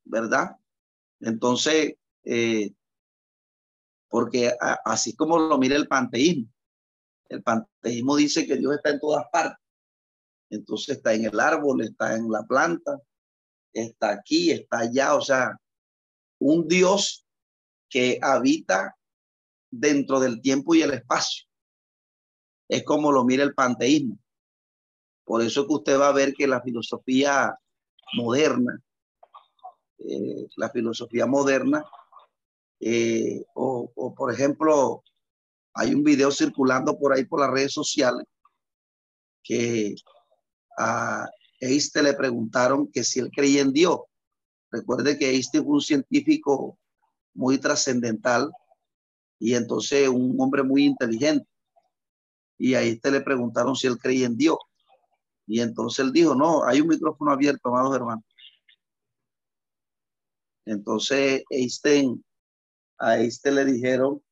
[0.08, 0.56] ¿Verdad?
[1.20, 1.94] Entonces,
[2.24, 2.72] eh,
[4.08, 4.52] porque
[4.84, 6.50] así como lo mira el panteísmo,
[7.28, 9.62] el panteísmo dice que Dios está en todas partes.
[10.50, 12.98] Entonces está en el árbol, está en la planta,
[13.72, 15.14] está aquí, está allá.
[15.14, 15.60] O sea,
[16.38, 17.26] un Dios
[17.90, 18.96] que habita
[19.70, 21.46] dentro del tiempo y el espacio.
[22.68, 24.18] Es como lo mira el panteísmo.
[25.24, 27.54] Por eso que usted va a ver que la filosofía
[28.14, 28.82] moderna,
[29.98, 31.84] eh, la filosofía moderna,
[32.80, 35.02] eh, o, por ejemplo,
[35.74, 38.24] hay un video circulando por ahí por las redes sociales
[39.42, 39.94] que
[40.76, 41.26] a
[41.60, 44.00] Einstein le preguntaron que si él creía en Dios.
[44.70, 46.78] Recuerde que Einstein fue un científico
[47.34, 48.50] muy trascendental
[49.38, 51.48] y entonces un hombre muy inteligente.
[52.58, 54.58] Y ahí te le preguntaron si él creía en Dios.
[55.46, 58.24] Y entonces él dijo, no, hay un micrófono abierto, amados hermanos.
[60.68, 62.22] Entonces Einstein,
[62.98, 64.22] a Einstein le dijeron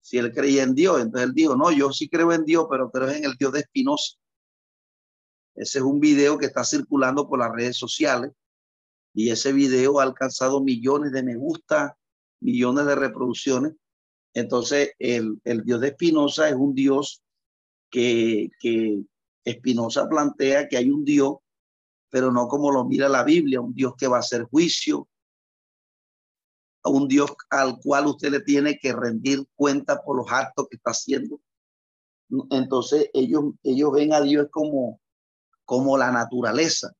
[0.00, 1.00] si él creía en Dios.
[1.00, 3.60] Entonces él dijo, no, yo sí creo en Dios, pero creo en el Dios de
[3.60, 4.16] Espinosa.
[5.56, 8.30] Ese es un video que está circulando por las redes sociales
[9.14, 11.98] y ese video ha alcanzado millones de me gusta,
[12.40, 13.72] millones de reproducciones.
[14.32, 17.22] Entonces, el, Dios de Espinosa es un Dios
[17.90, 19.02] que, que
[19.44, 21.38] Espinosa plantea que hay un Dios,
[22.10, 25.08] pero no como lo mira la Biblia, un Dios que va a hacer juicio,
[26.88, 30.90] un Dios al cual usted le tiene que rendir cuenta por los actos que está
[30.90, 31.40] haciendo.
[32.50, 35.00] Entonces ellos, ellos ven a Dios como,
[35.64, 36.92] como la naturaleza.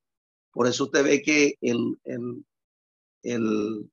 [0.53, 3.91] Por eso usted ve que el, el,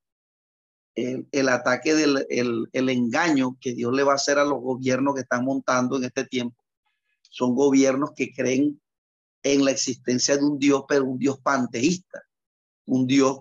[0.96, 5.22] el, ataque del el, engaño que Dios le va a hacer a los gobiernos que
[5.22, 6.64] están montando en este tiempo
[7.34, 8.80] son gobiernos que creen
[9.42, 12.22] en la existencia de un Dios, pero un Dios panteísta,
[12.86, 13.40] un Dios,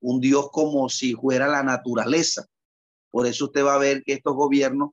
[0.00, 2.46] un Dios como si fuera la naturaleza.
[3.10, 4.90] Por eso usted va a ver que estos gobiernos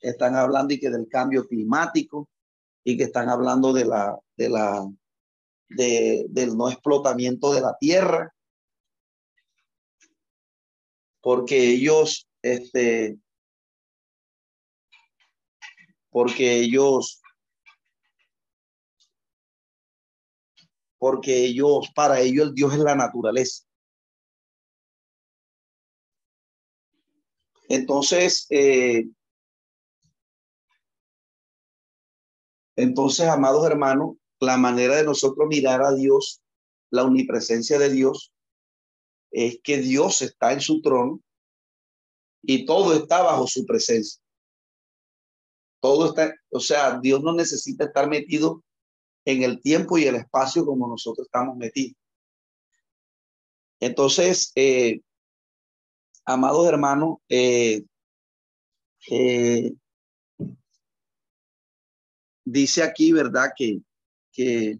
[0.00, 2.28] están hablando y que del cambio climático
[2.84, 4.86] y que están hablando de la, de la,
[5.68, 8.34] del no explotamiento de la tierra,
[11.22, 13.18] porque ellos, este,
[16.10, 17.22] porque ellos,
[20.98, 23.64] porque ellos, para ellos el Dios es la naturaleza.
[27.74, 29.08] Entonces, eh,
[32.76, 36.40] entonces, amados hermanos, la manera de nosotros mirar a Dios,
[36.90, 38.32] la omnipresencia de Dios,
[39.32, 41.20] es que Dios está en su trono
[42.42, 44.22] y todo está bajo su presencia.
[45.80, 48.62] Todo está, o sea, Dios no necesita estar metido
[49.24, 51.96] en el tiempo y el espacio como nosotros estamos metidos.
[53.80, 55.00] Entonces, eh,
[56.24, 57.84] amados hermanos, eh,
[59.10, 59.74] eh,
[62.44, 63.50] dice aquí, ¿verdad?
[63.56, 63.80] Que
[64.34, 64.78] que,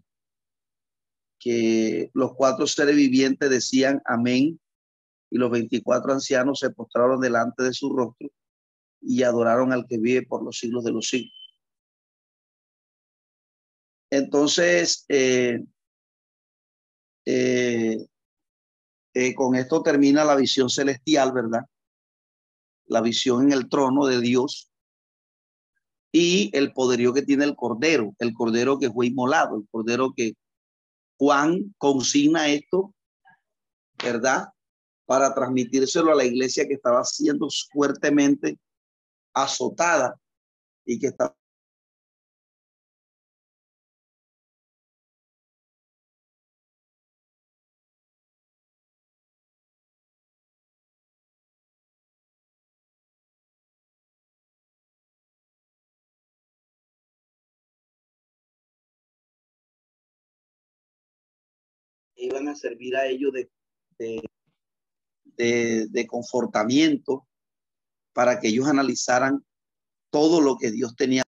[1.39, 4.59] que los cuatro seres vivientes decían amén
[5.31, 8.29] y los 24 ancianos se postraron delante de su rostro
[9.01, 11.33] y adoraron al que vive por los siglos de los siglos.
[14.11, 15.63] Entonces, eh,
[17.25, 18.05] eh,
[19.15, 21.61] eh, con esto termina la visión celestial, ¿verdad?
[22.85, 24.69] La visión en el trono de Dios
[26.11, 30.33] y el poderío que tiene el cordero, el cordero que fue inmolado, el cordero que
[31.17, 32.93] Juan consigna esto
[34.03, 34.49] ¿verdad?
[35.05, 38.57] Para transmitírselo a la iglesia que estaba siendo fuertemente
[39.33, 40.19] azotada
[40.85, 41.35] y que estaba
[62.25, 63.49] iban a servir a ellos de,
[65.37, 67.27] de, de, confortamiento
[68.13, 69.45] para que ellos analizaran
[70.09, 71.23] todo lo que Dios tenía.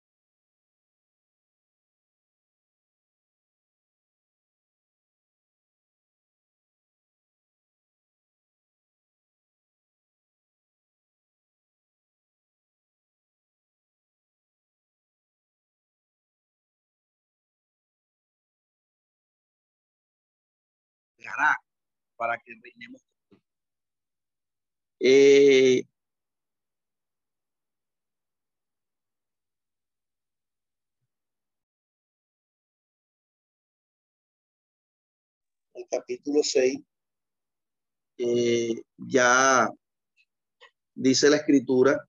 [22.17, 23.03] Para que reinemos.
[25.01, 25.83] Eh,
[35.75, 36.81] el capítulo 6
[38.19, 39.69] eh, ya
[40.95, 42.09] dice la escritura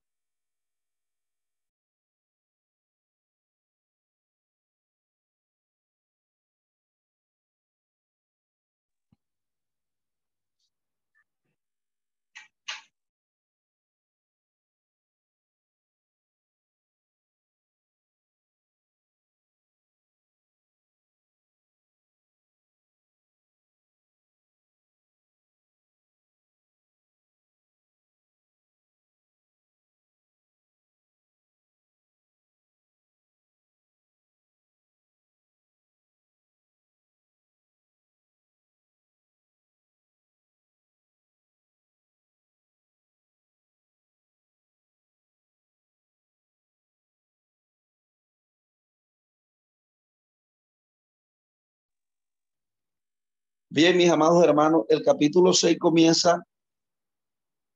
[53.70, 56.42] Bien, mis amados hermanos, el capítulo 6 comienza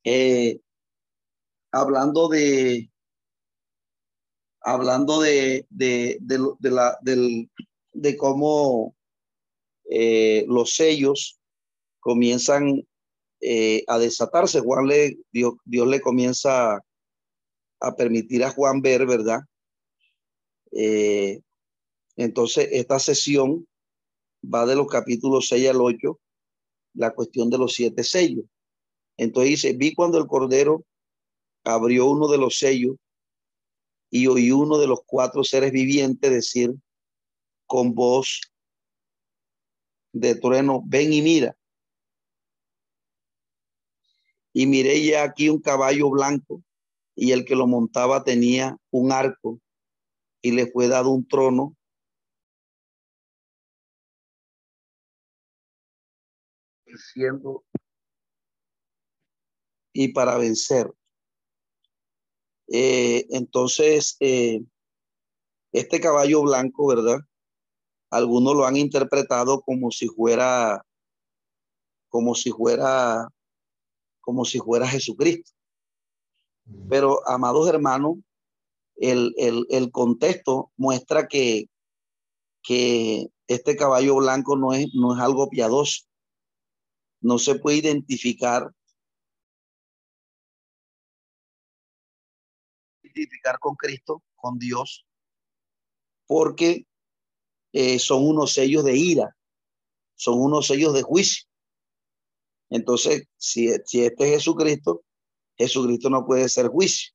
[0.03, 0.59] eh,
[1.71, 2.91] hablando de
[4.63, 6.99] hablando de, de, de, la,
[7.93, 8.97] de cómo
[9.91, 11.39] eh, los sellos
[12.01, 12.89] comienzan
[13.43, 14.61] eh, a desatarse.
[14.61, 16.81] Juan le, Dios, Dios le comienza
[17.81, 19.41] a permitir a Juan ver, ¿verdad?
[22.17, 23.67] entonces, esta sesión
[24.43, 26.19] va de los capítulos 6 al 8,
[26.95, 28.45] la cuestión de los siete sellos.
[29.17, 30.85] Entonces dice, vi cuando el Cordero
[31.65, 32.97] abrió uno de los sellos
[34.11, 36.75] y oí uno de los cuatro seres vivientes decir
[37.67, 38.41] con voz
[40.13, 41.57] de trueno, ven y mira.
[44.53, 46.63] Y miré ya aquí un caballo blanco
[47.15, 49.61] y el que lo montaba tenía un arco
[50.43, 51.75] y le fue dado un trono
[59.93, 60.93] y para vencer.
[62.69, 64.63] Eh, entonces, eh,
[65.73, 67.21] este caballo blanco, ¿verdad?
[68.11, 70.85] Algunos lo han interpretado como si fuera,
[72.09, 73.29] como si fuera,
[74.21, 75.51] como si fuera Jesucristo.
[76.89, 78.19] Pero, amados hermanos,
[78.97, 81.69] el, el, el contexto muestra que,
[82.63, 86.07] que este caballo blanco no es, no es algo piadoso
[87.23, 88.71] no se puede identificar
[93.61, 95.07] con Cristo, con Dios,
[96.27, 96.87] porque
[97.73, 99.37] eh, son unos sellos de ira,
[100.15, 101.49] son unos sellos de juicio.
[102.71, 105.05] Entonces, si, si este es Jesucristo,
[105.57, 107.13] Jesucristo no puede ser juicio.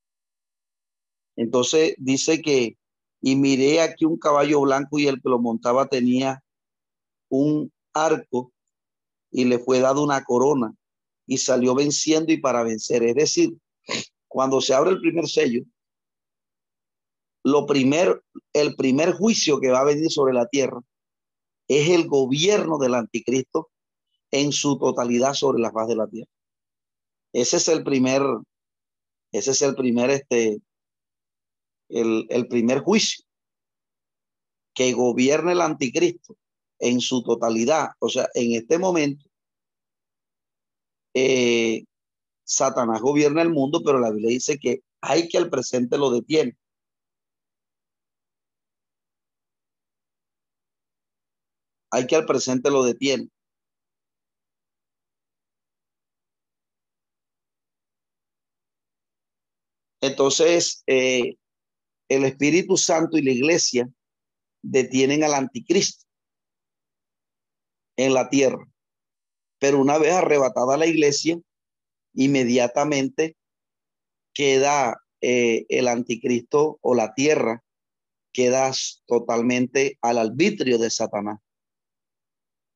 [1.36, 2.78] Entonces dice que,
[3.22, 6.44] y miré aquí un caballo blanco y el que lo montaba tenía
[7.30, 8.54] un arco
[9.38, 10.74] y le fue dado una corona
[11.28, 13.04] y salió venciendo y para vencer.
[13.04, 13.56] Es decir,
[14.28, 15.62] cuando se abre el primer sello,
[17.44, 18.24] lo primer,
[18.54, 20.82] el primer juicio que va a venir sobre la tierra
[21.68, 23.70] es el gobierno del anticristo
[24.32, 26.32] en su totalidad sobre la faz de la tierra.
[27.32, 28.24] Ese es el primer,
[29.32, 30.64] ese es el primer, este,
[31.90, 33.24] el, el primer juicio
[34.74, 36.36] que gobierna el anticristo
[36.80, 37.90] en su totalidad.
[38.00, 39.27] O sea, en este momento,
[41.20, 41.86] eh,
[42.46, 46.58] Satanás gobierna el mundo, pero la Biblia dice que hay que al presente lo detiene.
[51.92, 53.30] Hay que al presente lo detiene.
[60.02, 61.36] Entonces, eh,
[62.10, 63.90] el Espíritu Santo y la iglesia
[64.64, 66.06] detienen al anticristo
[67.98, 68.68] en la tierra.
[69.60, 71.40] Pero una vez arrebatada la iglesia,
[72.14, 73.36] inmediatamente
[74.34, 77.64] queda eh, el anticristo o la tierra,
[78.32, 78.72] queda
[79.08, 81.40] totalmente al arbitrio de Satanás.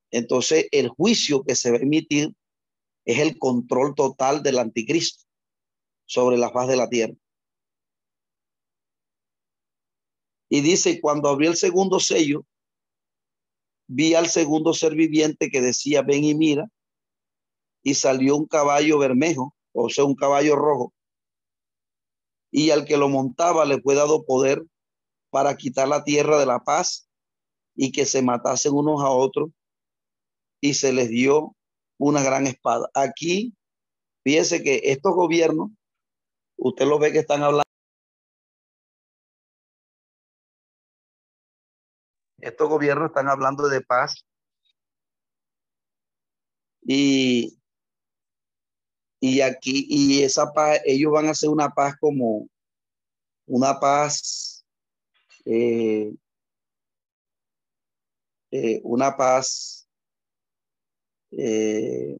[0.09, 2.33] Entonces, el juicio que se va a emitir
[3.05, 5.23] es el control total del anticristo
[6.05, 7.13] sobre la faz de la tierra.
[10.49, 12.45] Y dice, cuando abrió el segundo sello,
[13.93, 16.69] vi al segundo ser viviente que decía, ven y mira,
[17.83, 20.93] y salió un caballo bermejo, o sea, un caballo rojo,
[22.51, 24.63] y al que lo montaba le fue dado poder
[25.29, 27.09] para quitar la tierra de la paz
[27.75, 29.49] y que se matasen unos a otros,
[30.61, 31.55] y se les dio
[31.97, 32.89] una gran espada.
[32.93, 33.53] Aquí,
[34.23, 35.69] fíjese que estos gobiernos,
[36.57, 37.70] usted lo ve que están hablando.
[42.41, 44.25] Estos gobiernos están hablando de paz.
[46.83, 47.57] Y,
[49.19, 52.47] y aquí, y esa paz, ellos van a hacer una paz como
[53.45, 54.65] una paz,
[55.45, 56.13] eh,
[58.51, 59.81] eh, una paz
[61.31, 62.17] eh,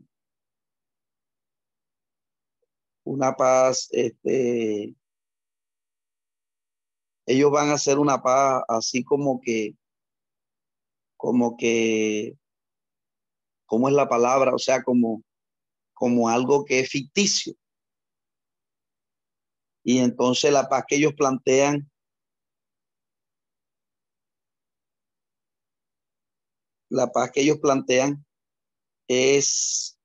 [3.04, 4.96] una paz, este,
[7.26, 9.76] ellos van a hacer una paz así como que,
[11.22, 12.36] como que,
[13.68, 14.56] ¿cómo es la palabra?
[14.56, 15.22] O sea, como,
[15.94, 17.54] como algo que es ficticio.
[19.84, 21.88] Y entonces la paz que ellos plantean
[26.90, 28.26] la paz que ellos plantean
[29.08, 29.98] es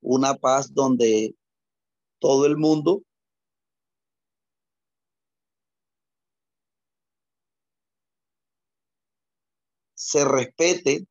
[0.00, 1.36] una paz donde
[2.18, 3.02] todo el mundo
[9.98, 11.06] se respete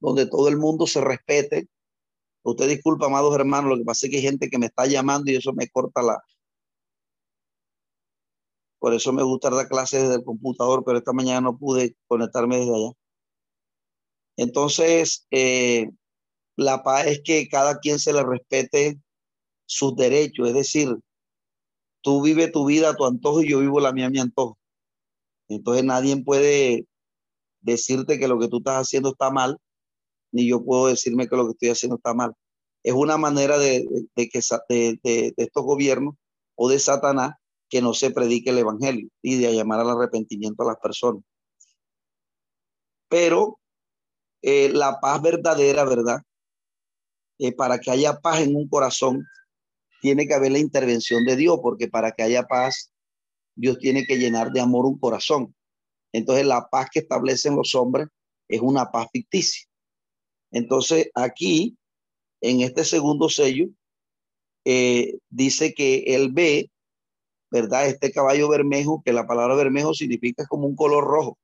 [0.00, 1.68] donde todo el mundo se respete.
[2.42, 5.30] Usted disculpa, amados hermanos, lo que pasa es que hay gente que me está llamando
[5.30, 6.18] y eso me corta la,
[8.78, 12.58] por eso me gusta dar clases desde el computador, pero esta mañana no pude conectarme
[12.58, 12.92] desde allá.
[14.36, 15.90] Entonces, eh,
[16.56, 18.98] la paz es que cada quien se le respete
[19.66, 20.96] sus derechos, es decir,
[22.02, 24.58] tú vives tu vida a tu antojo y yo vivo la mía a mi antojo.
[25.48, 26.86] Entonces nadie puede
[27.60, 29.58] decirte que lo que tú estás haciendo está mal,
[30.32, 32.34] ni yo puedo decirme que lo que estoy haciendo está mal.
[32.82, 36.14] Es una manera de, que, de estos gobiernos
[36.54, 37.34] o de Satanás
[37.68, 41.22] que no se predique el evangelio y de llamar al arrepentimiento a las personas.
[43.08, 43.58] Pero
[44.42, 46.22] eh, la paz verdadera, ¿verdad?
[47.38, 49.26] Eh, para que haya paz en un corazón,
[50.00, 52.92] tiene que haber la intervención de Dios, porque para que haya paz,
[53.54, 55.54] Dios tiene que llenar de amor un corazón.
[56.12, 58.08] Entonces, la paz que establecen los hombres
[58.48, 59.66] es una paz ficticia.
[60.50, 61.76] Entonces, aquí,
[62.40, 63.68] en este segundo sello,
[64.64, 66.70] eh, dice que él ve
[67.50, 67.86] ¿verdad?
[67.86, 71.38] Este caballo bermejo, que la palabra bermejo significa como un color rojo.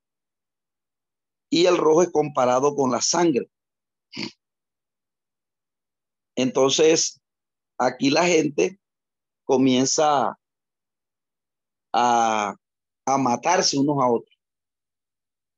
[1.50, 3.48] Y el rojo es comparado con la sangre.
[6.36, 7.20] Entonces,
[7.79, 8.79] aquí la gente
[9.45, 10.39] comienza
[11.93, 12.55] a,
[13.07, 14.37] a matarse unos a otros.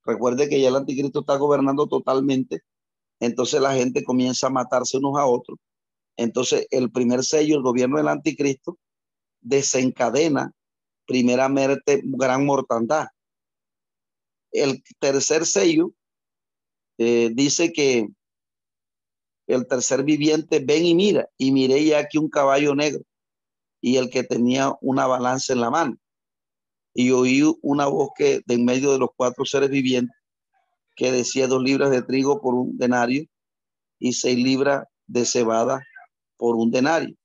[0.05, 2.61] Recuerde que ya el anticristo está gobernando totalmente.
[3.21, 5.59] Entonces la gente comienza a matarse unos a otros.
[6.16, 8.79] Entonces el primer sello, el gobierno del anticristo,
[9.41, 10.53] desencadena
[11.07, 13.07] primeramente gran mortandad.
[14.53, 15.93] El tercer sello
[16.99, 18.09] eh, dice que
[19.49, 23.03] el tercer viviente ven y mira, y miré ya aquí un caballo negro
[23.80, 25.96] y el que tenía una balanza en la mano.
[26.94, 30.14] Y oí una voz que de en medio de los cuatro seres vivientes
[30.94, 33.24] que decía dos libras de trigo por un denario
[33.99, 35.82] y seis libras de cebada
[36.36, 37.16] por un denario.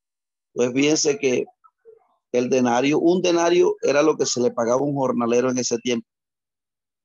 [0.54, 1.46] Pues fíjense que
[2.32, 5.78] el denario, un denario era lo que se le pagaba a un jornalero en ese
[5.80, 6.08] tiempo.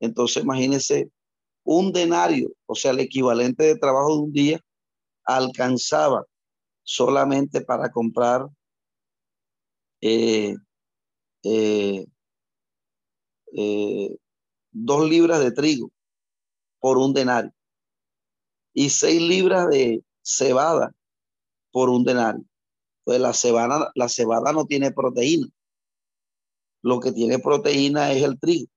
[0.00, 1.10] Entonces, imagínense,
[1.64, 4.60] un denario, o sea, el equivalente de trabajo de un día,
[5.28, 6.24] alcanzaba
[6.82, 8.48] solamente para comprar
[10.00, 10.56] eh,
[11.42, 12.06] eh,
[13.52, 14.16] eh,
[14.70, 15.90] dos libras de trigo
[16.80, 17.52] por un denario
[18.72, 20.92] y seis libras de cebada
[21.72, 22.44] por un denario.
[23.04, 25.48] Pues la cebada, la cebada no tiene proteína.
[26.82, 28.70] Lo que tiene proteína es el trigo.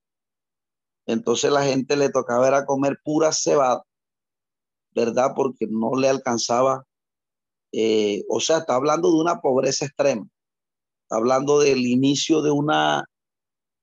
[1.05, 3.83] Entonces la gente le tocaba era comer pura cebada
[4.93, 5.31] ¿verdad?
[5.35, 6.85] Porque no le alcanzaba,
[7.71, 10.27] eh, o sea, está hablando de una pobreza extrema,
[11.03, 13.05] está hablando del inicio de una,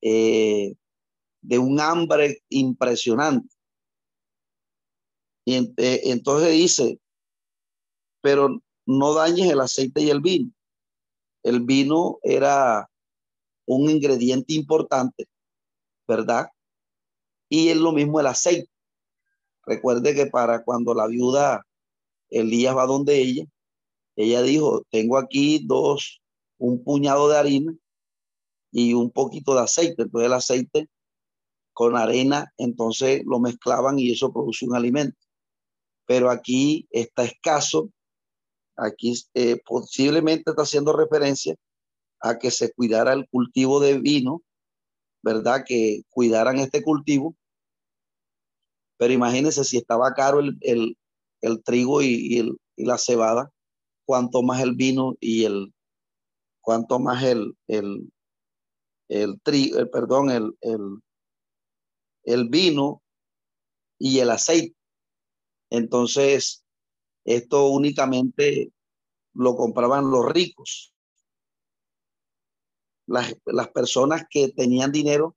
[0.02, 0.74] eh,
[1.42, 3.48] de un hambre impresionante.
[5.44, 7.00] Y eh, entonces dice,
[8.20, 10.52] pero no dañes el aceite y el vino.
[11.42, 12.90] El vino era
[13.66, 15.26] un ingrediente importante,
[16.06, 16.48] ¿verdad?
[17.48, 18.70] Y es lo mismo el aceite.
[19.68, 21.62] Recuerde que para cuando la viuda
[22.30, 23.44] Elías va donde ella,
[24.16, 26.22] ella dijo, tengo aquí dos,
[26.56, 27.74] un puñado de harina
[28.72, 30.02] y un poquito de aceite.
[30.02, 30.88] Entonces el aceite
[31.74, 35.18] con arena, entonces lo mezclaban y eso produce un alimento.
[36.06, 37.90] Pero aquí está escaso,
[38.74, 41.54] aquí eh, posiblemente está haciendo referencia
[42.20, 44.42] a que se cuidara el cultivo de vino,
[45.22, 45.62] ¿verdad?
[45.66, 47.36] Que cuidaran este cultivo
[48.98, 50.58] pero imagínense si estaba caro el,
[51.40, 53.50] el, trigo y, el, y, la cebada,
[54.04, 55.72] cuanto más el vino y el,
[56.60, 58.12] cuanto más el, el,
[59.08, 61.00] el trigo, el, perdón, el, el,
[62.24, 63.02] el vino
[63.98, 64.76] y el aceite.
[65.70, 66.64] Entonces,
[67.24, 68.72] esto únicamente
[69.32, 70.92] lo compraban los ricos.
[73.06, 75.36] Las, las, personas que tenían dinero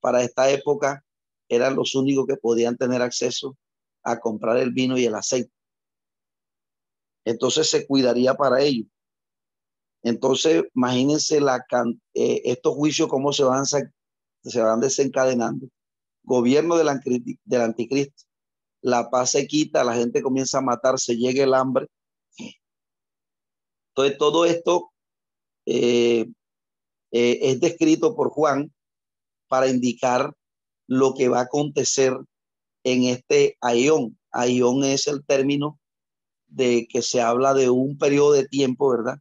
[0.00, 1.04] para esta época
[1.48, 3.56] eran los únicos que podían tener acceso
[4.02, 5.52] a comprar el vino y el aceite.
[7.24, 8.86] Entonces se cuidaría para ellos.
[10.02, 11.64] Entonces, imagínense la,
[12.14, 15.68] eh, estos juicios cómo se van, se van desencadenando.
[16.22, 16.88] Gobierno del,
[17.44, 18.24] del anticristo.
[18.80, 21.88] La paz se quita, la gente comienza a matarse, llega el hambre.
[23.90, 24.92] Entonces, todo esto
[25.66, 26.30] eh,
[27.10, 28.72] eh, es descrito por Juan
[29.48, 30.32] para indicar
[30.88, 32.16] lo que va a acontecer
[32.82, 34.18] en este aión.
[34.32, 35.78] Aión es el término
[36.48, 39.18] de que se habla de un periodo de tiempo, ¿verdad?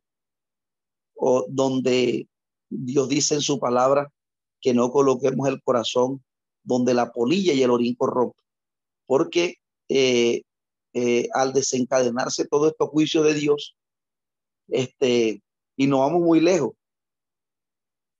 [1.15, 2.27] O donde
[2.69, 4.11] Dios dice en su palabra
[4.61, 6.23] que no coloquemos el corazón
[6.63, 8.43] donde la polilla y el orín corrompen,
[9.05, 9.55] porque
[9.89, 10.41] eh,
[10.93, 13.75] eh, al desencadenarse todo estos juicios de Dios,
[14.67, 15.41] este,
[15.77, 16.73] y no vamos muy lejos,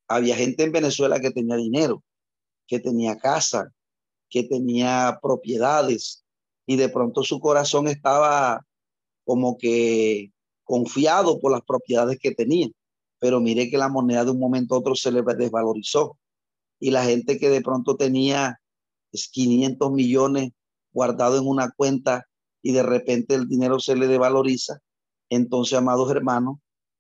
[0.08, 2.04] había gente en Venezuela que tenía dinero,
[2.68, 3.72] que tenía casa,
[4.30, 6.24] que tenía propiedades
[6.66, 8.66] y de pronto su corazón estaba
[9.26, 10.32] como que
[10.64, 12.68] confiado por las propiedades que tenía.
[13.20, 16.18] Pero mire que la moneda de un momento a otro se le desvalorizó
[16.80, 18.60] y la gente que de pronto tenía
[19.12, 20.52] 500 millones
[20.92, 22.28] guardado en una cuenta
[22.62, 24.80] y de repente el dinero se le devaloriza.
[25.30, 26.58] Entonces, amados hermanos,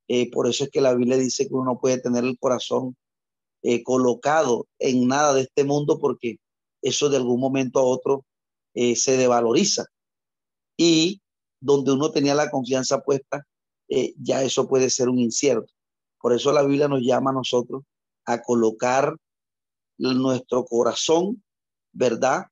[0.07, 2.95] eh, por eso es que la Biblia dice que uno puede tener el corazón
[3.70, 6.38] eh, colocado en nada de este mundo porque
[6.82, 8.24] eso de algún momento a otro
[8.74, 9.88] eh, se devaloriza.
[10.78, 11.22] Y
[11.59, 13.45] donde uno tenía la confianza puesta,
[13.89, 15.74] eh, ya eso puede ser un incierto.
[16.22, 17.84] Por eso la Biblia nos llama a nosotros
[18.24, 19.18] a colocar
[19.97, 21.43] nuestro corazón,
[21.91, 22.45] ¿verdad?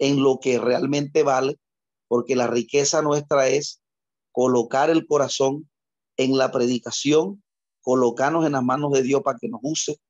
[0.00, 1.60] En lo que realmente vale,
[2.08, 3.80] porque la riqueza nuestra es
[4.32, 5.70] colocar el corazón
[6.16, 7.44] en la predicación,
[7.80, 10.00] colocarnos en las manos de Dios para que nos use,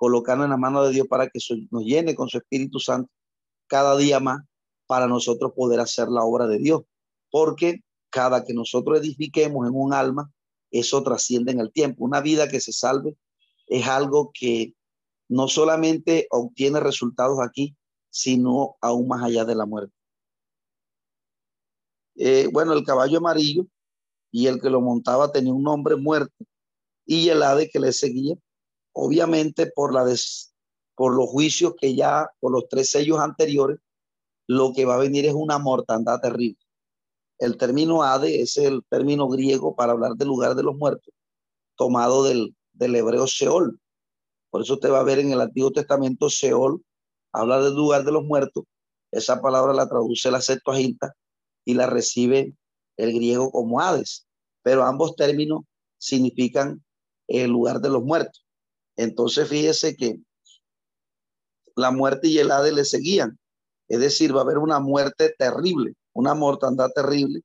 [0.00, 1.38] colocarnos en la mano de Dios para que
[1.70, 3.12] nos llene con su Espíritu Santo
[3.66, 4.40] cada día más
[4.86, 6.84] para nosotros poder hacer la obra de Dios.
[7.30, 10.32] Porque cada que nosotros edifiquemos en un alma,
[10.70, 12.02] eso trasciende en el tiempo.
[12.02, 13.14] Una vida que se salve
[13.66, 14.72] es algo que
[15.28, 17.76] no solamente obtiene resultados aquí,
[18.08, 19.92] sino aún más allá de la muerte.
[22.16, 23.66] Eh, bueno, el caballo amarillo
[24.30, 26.42] y el que lo montaba tenía un nombre muerto
[27.04, 28.36] y el ave que le seguía
[28.92, 33.78] obviamente por, los juicios que ya, por los tres sellos anteriores,
[34.46, 36.58] lo que va a venir es una mortandad terrible.
[37.38, 41.14] El término Ade es el término griego para hablar del lugar de los muertos,
[41.76, 43.80] tomado del, del hebreo Seol.
[44.50, 46.84] Por eso usted va a ver en el Antiguo Testamento Seol,
[47.32, 48.64] habla del lugar de los muertos.
[49.12, 51.14] Esa palabra la traduce la Septuaginta
[51.64, 52.54] y la recibe
[52.96, 54.26] el griego como Hades.
[54.62, 55.62] Pero ambos términos
[55.98, 56.84] significan
[57.28, 58.44] el lugar de los muertos.
[58.96, 60.20] Entonces fíjese que
[61.76, 63.38] la muerte y el Hades le seguían.
[63.88, 67.42] Es decir, va a haber una muerte terrible, una mortandad terrible,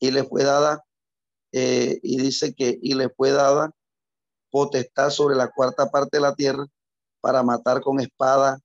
[0.00, 0.84] y le fue dada,
[1.52, 3.70] eh, y dice que, y le fue dada
[4.50, 6.66] potestad sobre la cuarta parte de la tierra
[7.20, 8.58] para matar con espada,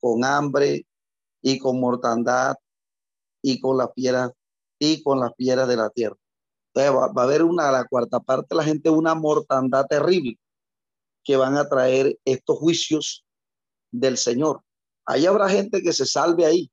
[0.00, 0.86] con hambre
[1.42, 2.56] y con mortandad
[3.42, 4.32] y con las fieras
[4.78, 6.16] y con las fieras de la tierra.
[6.74, 10.38] Entonces va, va, a haber una, la cuarta parte de la gente, una mortandad terrible
[11.24, 13.24] que van a traer estos juicios
[13.90, 14.62] del Señor.
[15.06, 16.70] Ahí habrá gente que se salve ahí.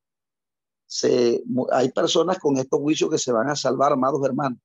[1.71, 4.59] hay personas con estos juicios que se van a salvar, amados hermanos,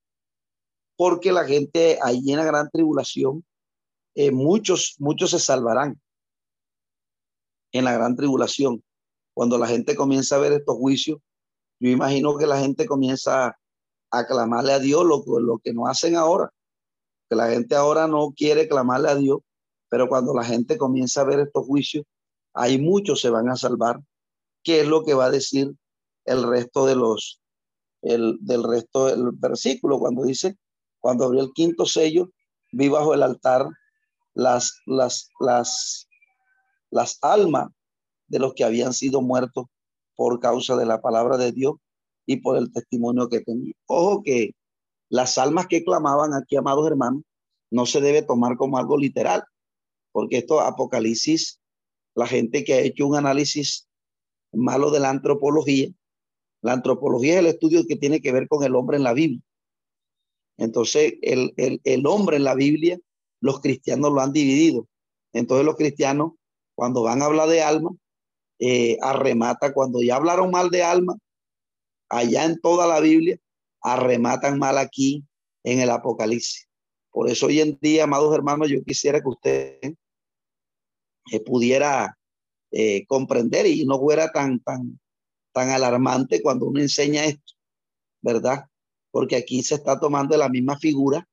[0.97, 3.45] porque la gente ahí en la gran tribulación,
[4.15, 6.01] eh, muchos, muchos se salvarán
[7.73, 8.83] en la gran tribulación.
[9.35, 11.19] Cuando la gente comienza a ver estos juicios,
[11.79, 13.59] yo imagino que la gente comienza
[14.11, 16.51] a clamarle a Dios lo, lo que no hacen ahora,
[17.29, 19.41] que la gente ahora no quiere clamarle a Dios,
[19.89, 22.05] pero cuando la gente comienza a ver estos juicios,
[22.55, 24.01] hay muchos se van a salvar.
[24.63, 25.75] ¿Qué es lo que va a decir
[26.25, 27.41] el resto de los,
[28.03, 30.57] el, del resto del versículo cuando dice,
[31.01, 32.31] cuando abrió el quinto sello,
[32.73, 33.69] vi bajo el altar
[34.35, 36.09] las, las, las,
[36.91, 37.69] las almas
[38.27, 39.67] de los que habían sido muertos
[40.17, 41.75] por causa de la palabra de Dios
[42.27, 43.75] y por el testimonio que tenía.
[43.87, 44.51] Ojo que
[45.09, 47.23] las almas que clamaban aquí, amados hermanos,
[47.71, 49.45] no se debe tomar como algo literal,
[50.17, 51.61] porque esto Apocalipsis,
[52.15, 53.87] la gente que ha hecho un análisis
[54.51, 55.91] malo de la antropología,
[56.63, 59.43] la antropología es el estudio que tiene que ver con el hombre en la Biblia.
[60.57, 62.99] Entonces, el, el hombre en la Biblia,
[63.43, 64.89] los cristianos lo han dividido.
[65.35, 66.33] Entonces, los cristianos,
[66.75, 67.91] cuando van a hablar de alma,
[68.59, 71.15] eh, arremata, cuando ya hablaron mal de alma,
[72.09, 73.37] allá en toda la Biblia,
[73.83, 75.27] arrematan mal aquí
[75.63, 76.67] en el Apocalipsis.
[77.11, 79.79] Por eso hoy en día, amados hermanos, yo quisiera que usted
[81.33, 82.19] eh, pudiera
[82.71, 85.01] eh, comprender y no fuera tan, tan,
[85.53, 87.55] tan alarmante cuando uno enseña esto,
[88.21, 88.67] ¿verdad?
[89.11, 91.27] Porque aquí se está tomando la misma figura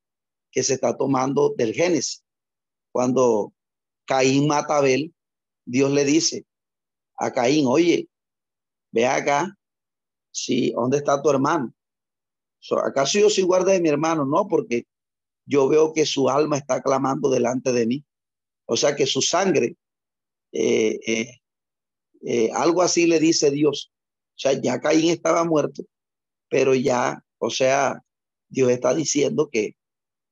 [0.52, 2.24] que se está tomando del Génesis.
[2.92, 3.54] Cuando
[4.06, 5.14] Caín mata a Abel,
[5.66, 6.46] Dios le dice,
[7.18, 8.08] a Caín, oye,
[8.92, 9.58] ve acá,
[10.32, 11.74] si, ¿dónde está tu hermano?
[12.86, 14.26] ¿Acaso yo soy guarda de mi hermano?
[14.26, 14.86] No, porque
[15.46, 18.06] yo veo que su alma está clamando delante de mí.
[18.66, 19.76] O sea que su sangre,
[20.54, 21.42] eh, eh,
[22.26, 23.92] eh, algo así le dice Dios.
[24.36, 25.84] O sea, ya Caín estaba muerto,
[26.50, 28.02] pero ya, o sea,
[28.50, 29.76] Dios está diciendo que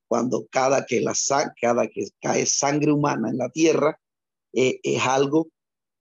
[0.07, 1.13] cuando cada que la
[1.59, 3.99] cada que cae sangre humana en la tierra,
[4.53, 5.47] es algo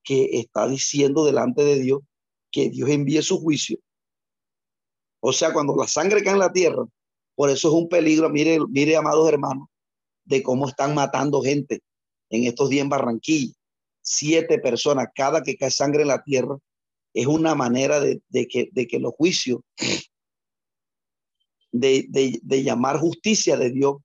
[0.02, 2.00] que está diciendo delante de Dios
[2.50, 3.78] que Dios envíe su juicio.
[5.20, 6.84] O sea, cuando la sangre cae en la tierra,
[7.34, 9.68] por eso es un peligro, mire, mire, amados hermanos,
[10.24, 11.80] de cómo están matando gente
[12.30, 13.54] en estos días en Barranquilla.
[14.02, 16.56] Siete personas, cada que cae sangre en la tierra,
[17.12, 19.60] es una manera de, que, de que los juicios,
[21.72, 22.06] de,
[22.42, 23.96] de llamar justicia de Dios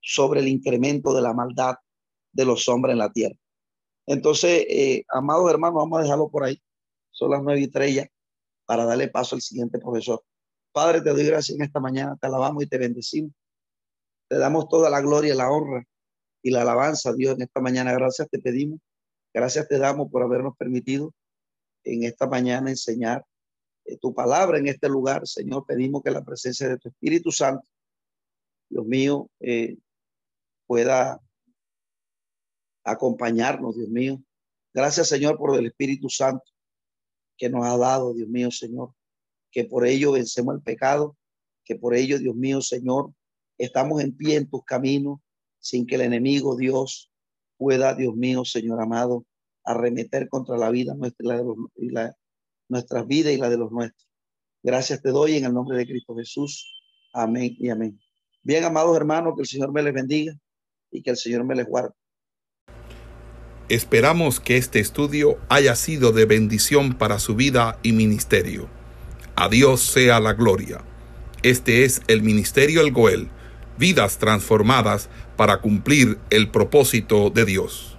[0.00, 1.76] sobre el incremento de la maldad
[2.32, 3.36] de los hombres en la tierra.
[4.06, 6.62] Entonces, eh, amados hermanos, vamos a dejarlo por ahí.
[7.10, 8.06] Son las nueve tres
[8.64, 10.22] para darle paso al siguiente profesor.
[10.72, 13.32] Padre, te doy gracias en esta mañana, te alabamos y te bendecimos.
[14.28, 15.84] Te damos toda la gloria, la honra
[16.42, 17.92] y la alabanza, Dios, en esta mañana.
[17.92, 18.80] Gracias te pedimos.
[19.36, 21.12] Gracias te damos por habernos permitido
[21.84, 23.22] en esta mañana enseñar
[23.84, 25.26] eh, tu palabra en este lugar.
[25.26, 27.62] Señor, pedimos que la presencia de tu Espíritu Santo,
[28.70, 29.76] Dios mío, eh,
[30.66, 31.20] pueda
[32.82, 34.22] acompañarnos, Dios mío.
[34.72, 36.50] Gracias, Señor, por el Espíritu Santo
[37.36, 38.94] que nos ha dado, Dios mío, Señor,
[39.50, 41.14] que por ello vencemos el pecado,
[41.62, 43.12] que por ello, Dios mío, Señor,
[43.58, 45.20] estamos en pie en tus caminos,
[45.58, 47.10] sin que el enemigo, Dios,
[47.56, 49.24] pueda, Dios mío, Señor amado,
[49.64, 51.42] arremeter contra la vida nuestra y la
[51.76, 52.16] y la,
[52.68, 54.08] nuestras vidas y la de los nuestros.
[54.62, 56.72] Gracias te doy en el nombre de Cristo Jesús.
[57.12, 57.98] Amén y amén.
[58.42, 60.32] Bien, amados hermanos, que el Señor me les bendiga
[60.90, 61.94] y que el Señor me les guarde.
[63.68, 68.68] Esperamos que este estudio haya sido de bendición para su vida y ministerio.
[69.34, 70.84] A Dios sea la gloria.
[71.42, 73.28] Este es el Ministerio El Goel,
[73.76, 77.95] vidas transformadas para cumplir el propósito de Dios.